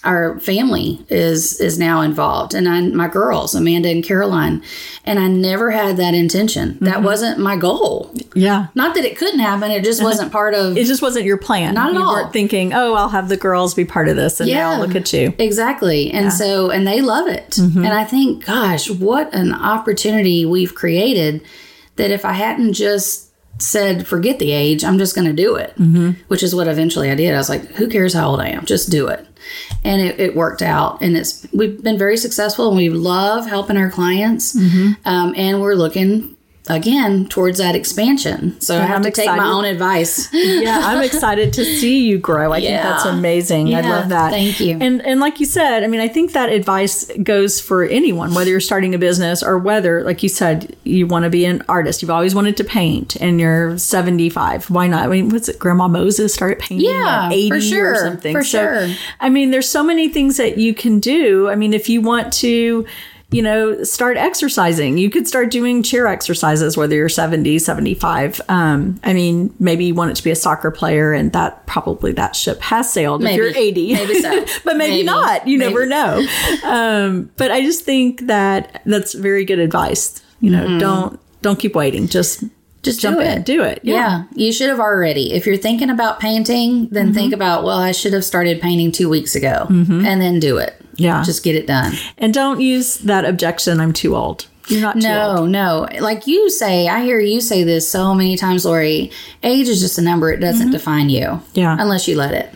our 0.03 0.41
family 0.41 1.05
is 1.11 1.61
is 1.61 1.79
now 1.79 2.01
involved, 2.01 2.55
and 2.55 2.69
I, 2.69 2.81
my 2.83 3.07
girls, 3.09 3.55
Amanda 3.55 3.91
and 3.91 4.03
Caroline, 4.03 4.63
and 5.05 5.19
I 5.19 5.29
never 5.29 5.71
had 5.73 5.97
that 5.99 6.15
intention. 6.15 6.79
That 6.81 7.03
wasn't 7.03 7.39
my 7.39 7.57
goal. 7.57 8.11
Yeah. 8.35 8.69
Not 8.75 8.95
that 8.95 9.05
it 9.05 9.19
couldn't 9.19 9.41
happen; 9.41 9.71
it 9.71 9.85
just 9.85 10.03
wasn't 10.03 10.33
part 10.33 10.55
of 10.55 10.77
It 10.79 10.87
just 10.87 11.03
wasn't 11.03 11.27
your 11.27 11.37
plan. 11.37 11.75
Not 11.75 11.91
at 11.91 11.95
you 11.95 12.03
all. 12.03 12.15
weren't 12.15 12.33
thinking, 12.33 12.73
oh, 12.73 12.95
I'll 12.95 13.11
have 13.11 13.29
the 13.29 13.37
girls 13.37 13.75
be 13.75 13.85
part 13.85 14.09
of 14.09 14.17
this. 14.17 14.41
And 14.41 14.49
Yeah. 14.49 14.77
now 14.77 14.81
look 14.81 14.95
at 14.95 15.13
you. 15.13 15.35
Exactly. 15.39 16.11
And 16.11 16.33
so, 16.33 16.71
and 16.71 16.87
they 16.87 17.03
love 17.03 17.29
it. 17.29 17.51
Mm-hmm. 17.53 17.85
And 17.85 17.93
I 17.93 18.05
think, 18.05 18.47
gosh, 18.47 18.89
what 18.91 19.35
an 19.35 19.53
opportunity 19.53 20.47
we've 20.47 20.75
created 20.75 21.43
that 21.97 22.11
if 22.11 22.25
I 22.25 22.33
hadn't 22.33 22.73
just 22.73 23.27
said, 23.59 24.07
forget 24.07 24.39
the 24.39 24.53
age, 24.53 24.83
I'm 24.85 24.97
just 24.97 25.15
going 25.15 25.27
to 25.27 25.35
do 25.35 25.57
it, 25.57 25.75
Mm-hmm. 25.77 26.13
which 26.29 26.43
is 26.43 26.55
what 26.55 26.67
eventually 26.67 27.11
I 27.11 27.15
did. 27.15 27.35
I 27.35 27.37
was 27.37 27.51
like, 27.51 27.67
who 27.73 27.89
cares 27.89 28.15
how 28.15 28.31
old 28.31 28.41
I 28.41 28.49
am? 28.49 28.65
Just 28.65 28.91
do 28.91 29.07
it. 29.09 29.27
And 29.83 30.03
it, 30.03 30.21
it 30.21 30.37
worked 30.37 30.63
out. 30.63 31.01
And 31.01 31.17
it's, 31.17 31.47
we've 31.53 31.83
been 31.83 31.99
very 31.99 32.17
successful 32.17 32.69
and 32.69 32.77
we 32.77 32.91
love 32.91 33.47
helping 33.47 33.77
our 33.77 33.91
clients. 33.91 34.55
Mm-hmm. 34.55 34.93
Um, 35.05 35.35
and 35.37 35.61
we're 35.61 35.75
looking 35.75 36.37
again 36.71 37.27
towards 37.27 37.59
that 37.59 37.75
expansion. 37.75 38.61
So 38.61 38.77
I 38.79 38.83
have 38.83 38.97
I'm 38.99 39.03
to 39.03 39.11
take 39.11 39.27
my 39.27 39.47
own 39.47 39.65
advice. 39.65 40.29
yeah, 40.33 40.81
I'm 40.85 41.03
excited 41.03 41.53
to 41.55 41.65
see 41.65 42.07
you 42.07 42.19
grow. 42.19 42.53
I 42.53 42.61
think 42.61 42.83
that's 42.83 43.05
Yeah. 43.05 43.17
amazing. 43.17 43.75
I 43.75 43.81
love 43.81 44.09
that. 44.11 44.31
thank 44.31 44.61
you. 44.61 44.79
And 44.81 45.01
and 45.05 45.21
like 45.21 45.41
you 45.41 45.47
said, 45.47 45.85
I 45.85 45.87
mean, 45.87 46.01
I 46.01 46.09
think 46.09 46.33
that 46.33 46.51
advice 46.51 47.11
goes 47.23 47.61
for 47.61 47.85
anyone, 47.85 48.35
whether 48.35 48.51
you're 48.51 48.61
starting 48.61 48.95
a 48.95 48.99
business 48.99 49.43
or 49.43 49.59
whether, 49.59 50.03
like 50.05 50.23
you 50.23 50.29
said, 50.29 50.77
you 50.85 51.07
want 51.07 51.25
to 51.25 51.31
be 51.31 51.45
an 51.45 51.63
artist. 51.69 52.03
You've 52.03 52.11
always 52.11 52.35
wanted 52.35 52.57
to 52.59 52.65
paint, 52.65 53.17
and 53.17 53.41
you're 53.41 53.77
75. 53.79 54.71
Why 54.71 54.87
not? 54.87 55.05
I 55.05 55.07
mean, 55.09 55.29
what's 55.31 55.49
it? 55.49 55.59
Grandma 55.59 55.89
Moses 55.89 56.33
started 56.33 56.59
painting 56.59 56.91
Yeah, 56.91 57.27
at 57.27 57.33
80 57.33 57.49
for 57.51 57.61
sure, 57.61 57.93
or 57.93 57.97
something. 57.97 58.35
for 58.35 58.43
so, 58.45 58.59
sure. 58.59 58.95
I 59.21 59.29
mean, 59.29 59.51
there's 59.51 59.69
so 59.69 59.83
many 59.83 60.09
things 60.09 60.37
that 60.37 60.59
you 60.59 60.75
can 60.75 61.01
do. 61.01 61.49
I 61.49 61.55
mean, 61.57 61.75
if 61.75 61.89
you 61.89 62.01
want 62.01 62.33
to 62.35 62.87
you 63.33 63.43
know, 63.43 63.83
start 63.85 64.17
exercising. 64.17 64.99
You 64.99 65.09
could 65.09 65.29
start 65.29 65.51
doing 65.53 65.83
chair 65.85 66.07
exercises, 66.09 66.77
whether 66.77 66.97
you're 66.97 67.09
70, 67.09 67.61
75. 67.61 68.41
Um, 68.49 68.99
I 69.05 69.13
mean, 69.13 69.55
maybe 69.61 69.85
you 69.85 69.95
want 69.95 70.11
it 70.11 70.15
to 70.17 70.25
be 70.25 70.31
a 70.33 70.37
soccer 70.37 70.71
player, 70.73 71.13
and 71.13 71.33
that 71.33 71.65
probably 71.67 72.11
that 72.13 72.35
ship 72.35 72.61
has 72.61 72.93
sailed 72.93 73.23
Maybe. 73.23 73.35
if 73.35 73.55
you're 73.55 73.63
80. 73.63 73.95
Maybe 73.95 74.15
so. 74.21 74.45
but 74.65 74.77
maybe, 74.77 74.93
Maybe. 74.95 75.03
not. 75.05 75.47
You 75.47 75.59
Maybe. 75.59 75.71
never 75.73 75.87
know. 75.87 76.27
Um, 76.65 77.31
but 77.37 77.51
I 77.51 77.63
just 77.63 77.85
think 77.85 78.23
that 78.27 78.83
that's 78.85 79.15
very 79.15 79.45
good 79.45 79.59
advice. 79.59 80.21
You 80.41 80.51
know, 80.51 80.79
don't 80.79 81.21
don't 81.43 81.59
keep 81.59 81.75
waiting. 81.75 82.09
Just 82.09 82.43
Just 82.83 83.01
jump 83.01 83.19
do 83.19 83.23
in, 83.23 83.39
it. 83.39 83.45
do 83.45 83.63
it. 83.63 83.81
Yeah. 83.83 84.25
you 84.35 84.53
should 84.53 84.69
have 84.71 84.81
already. 84.81 85.33
If 85.35 85.47
you're 85.47 85.57
thinking 85.57 85.91
about 85.91 86.19
painting, 86.19 86.89
then 86.91 87.07
Mm-hmm. 87.07 87.15
think 87.15 87.33
about, 87.35 87.63
well, 87.65 87.79
I 87.79 87.93
should 87.93 88.13
have 88.15 88.25
started 88.25 88.61
painting 88.61 88.91
two 88.91 89.09
weeks 89.09 89.35
ago 89.35 89.67
and 89.69 90.21
then 90.21 90.41
do 90.41 90.57
it. 90.59 90.75
Yeah. 91.01 91.23
Just 91.25 91.43
get 91.43 91.55
it 91.57 91.67
done. 91.67 91.93
And 92.19 92.33
don't 92.35 92.61
use 92.61 92.99
that 92.99 93.25
objection. 93.25 93.81
I'm 93.81 93.93
too 93.93 94.15
old. 94.17 94.47
You're 94.69 94.83
not 94.83 95.01
too 95.01 95.09
old. 95.09 95.51
No, 95.51 95.87
no. 95.89 96.01
Like 96.01 96.27
you 96.27 96.49
say, 96.51 96.87
I 96.89 97.03
hear 97.03 97.19
you 97.19 97.41
say 97.41 97.65
this 97.65 97.89
so 97.89 98.15
many 98.15 98.37
times, 98.37 98.65
Lori. 98.65 99.11
Age 99.43 99.67
is 99.69 99.81
just 99.81 99.99
a 99.99 100.03
number. 100.03 100.31
It 100.31 100.39
doesn't 100.41 100.71
define 100.71 101.09
you. 101.11 101.25
Mm-hmm. 101.27 101.59
Yeah. 101.59 101.77
Unless 101.79 102.07
you 102.07 102.17
let 102.17 102.33
it. 102.35 102.51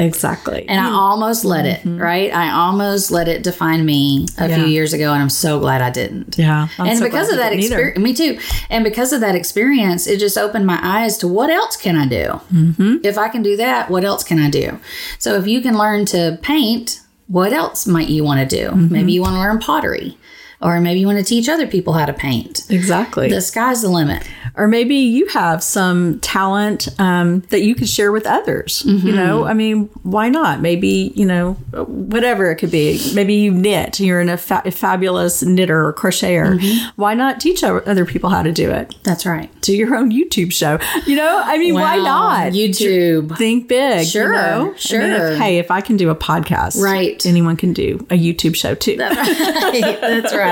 Exactly. 0.00 0.64
And 0.68 0.78
I 0.78 0.90
almost 0.90 1.44
let 1.44 1.66
it, 1.66 1.80
right? 1.84 2.32
I 2.32 2.52
almost 2.52 3.10
let 3.10 3.26
it 3.26 3.42
define 3.42 3.84
me 3.84 4.26
a 4.38 4.42
Mm-hmm. 4.42 4.50
Yeah. 4.50 4.56
few 4.58 4.66
years 4.66 4.92
ago, 4.92 5.12
and 5.12 5.20
I'm 5.20 5.28
so 5.30 5.58
glad 5.58 5.80
I 5.82 5.90
didn't. 5.90 6.38
yeah. 6.38 6.68
I'm 6.78 6.86
and 6.86 6.98
so 6.98 7.04
because 7.04 7.30
of 7.30 7.38
that 7.38 7.52
you 7.56 7.62
didn't 7.62 7.72
either. 7.72 7.88
experience, 7.88 8.20
me 8.20 8.36
too. 8.36 8.64
And 8.70 8.84
because 8.84 9.12
of 9.12 9.20
that 9.22 9.34
experience, 9.34 10.06
it 10.06 10.20
just 10.20 10.38
opened 10.38 10.66
my 10.66 10.78
eyes 10.82 11.16
to 11.18 11.26
what 11.28 11.50
else 11.50 11.76
can 11.76 11.96
I 11.96 12.06
do? 12.06 12.26
Mm-hmm. 12.52 12.96
If 13.02 13.18
I 13.18 13.28
can 13.28 13.42
do 13.42 13.56
that, 13.56 13.90
what 13.90 14.04
else 14.04 14.22
can 14.22 14.38
I 14.38 14.50
do? 14.50 14.78
So 15.18 15.34
if 15.34 15.48
you 15.48 15.60
can 15.60 15.76
learn 15.76 16.04
to 16.06 16.38
paint, 16.42 17.00
what 17.28 17.52
else 17.52 17.86
might 17.86 18.08
you 18.08 18.24
want 18.24 18.40
to 18.40 18.56
do? 18.56 18.70
Mm-hmm. 18.70 18.92
Maybe 18.92 19.12
you 19.12 19.22
want 19.22 19.34
to 19.34 19.40
learn 19.40 19.58
pottery, 19.58 20.18
or 20.60 20.80
maybe 20.80 21.00
you 21.00 21.06
want 21.06 21.18
to 21.18 21.24
teach 21.24 21.48
other 21.48 21.66
people 21.66 21.92
how 21.92 22.04
to 22.06 22.12
paint. 22.12 22.64
Exactly. 22.70 23.28
The 23.28 23.40
sky's 23.40 23.82
the 23.82 23.88
limit. 23.88 24.26
or 24.56 24.66
maybe 24.66 24.96
you 24.96 25.26
have 25.28 25.62
some 25.62 26.18
talent 26.20 26.88
um, 26.98 27.40
that 27.50 27.62
you 27.62 27.74
could 27.76 27.88
share 27.88 28.10
with 28.10 28.26
others. 28.26 28.82
You 28.84 29.12
know, 29.12 29.44
I 29.44 29.54
mean, 29.54 29.84
why 30.02 30.28
not? 30.30 30.60
Maybe 30.60 31.12
you 31.14 31.24
know, 31.24 31.52
whatever 31.86 32.50
it 32.50 32.56
could 32.56 32.70
be. 32.72 33.00
Maybe 33.14 33.34
you 33.34 33.52
knit. 33.52 34.00
You're 34.00 34.20
in 34.20 34.28
a, 34.28 34.36
fa- 34.36 34.62
a 34.64 34.70
fabulous 34.72 35.42
knitter 35.42 35.86
or 35.86 35.92
crocheter. 35.92 36.58
Why 36.96 37.14
not 37.14 37.40
teach 37.40 37.62
other 37.62 38.04
people 38.04 38.30
how 38.30 38.42
to 38.42 38.50
do 38.52 38.70
it? 38.70 38.94
That's 39.04 39.24
right. 39.26 39.48
Do 39.62 39.76
your 39.76 39.94
own 39.94 40.10
YouTube 40.10 40.52
show. 40.52 40.78
You 41.06 41.16
know, 41.16 41.42
I 41.44 41.58
mean, 41.58 41.74
why 41.74 41.96
not? 41.96 42.52
YouTube. 42.52 43.36
Think 43.38 43.68
big. 43.68 44.06
Sure, 44.06 44.26
you 44.26 44.32
know? 44.32 44.60
I 44.60 44.64
mean, 44.64 44.74
sure. 44.76 45.02
if- 45.32 45.38
hey, 45.38 45.58
if 45.58 45.70
I 45.70 45.80
can 45.80 45.96
do 45.96 46.10
a 46.10 46.16
podcast, 46.16 46.82
Right. 46.82 47.24
anyone 47.26 47.56
can 47.56 47.72
do 47.72 48.04
a 48.10 48.14
YouTube 48.18 48.56
show 48.56 48.74
too. 48.74 48.96
That's 48.96 49.16
right. 49.16 50.00
That's 50.00 50.34
right. 50.34 50.47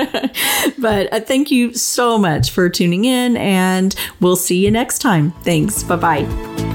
But 0.78 1.12
uh, 1.12 1.20
thank 1.20 1.50
you 1.50 1.74
so 1.74 2.18
much 2.18 2.50
for 2.50 2.68
tuning 2.68 3.04
in, 3.04 3.36
and 3.36 3.94
we'll 4.20 4.36
see 4.36 4.64
you 4.64 4.70
next 4.70 4.98
time. 5.00 5.32
Thanks. 5.42 5.82
Bye 5.82 5.96
bye. 5.96 6.65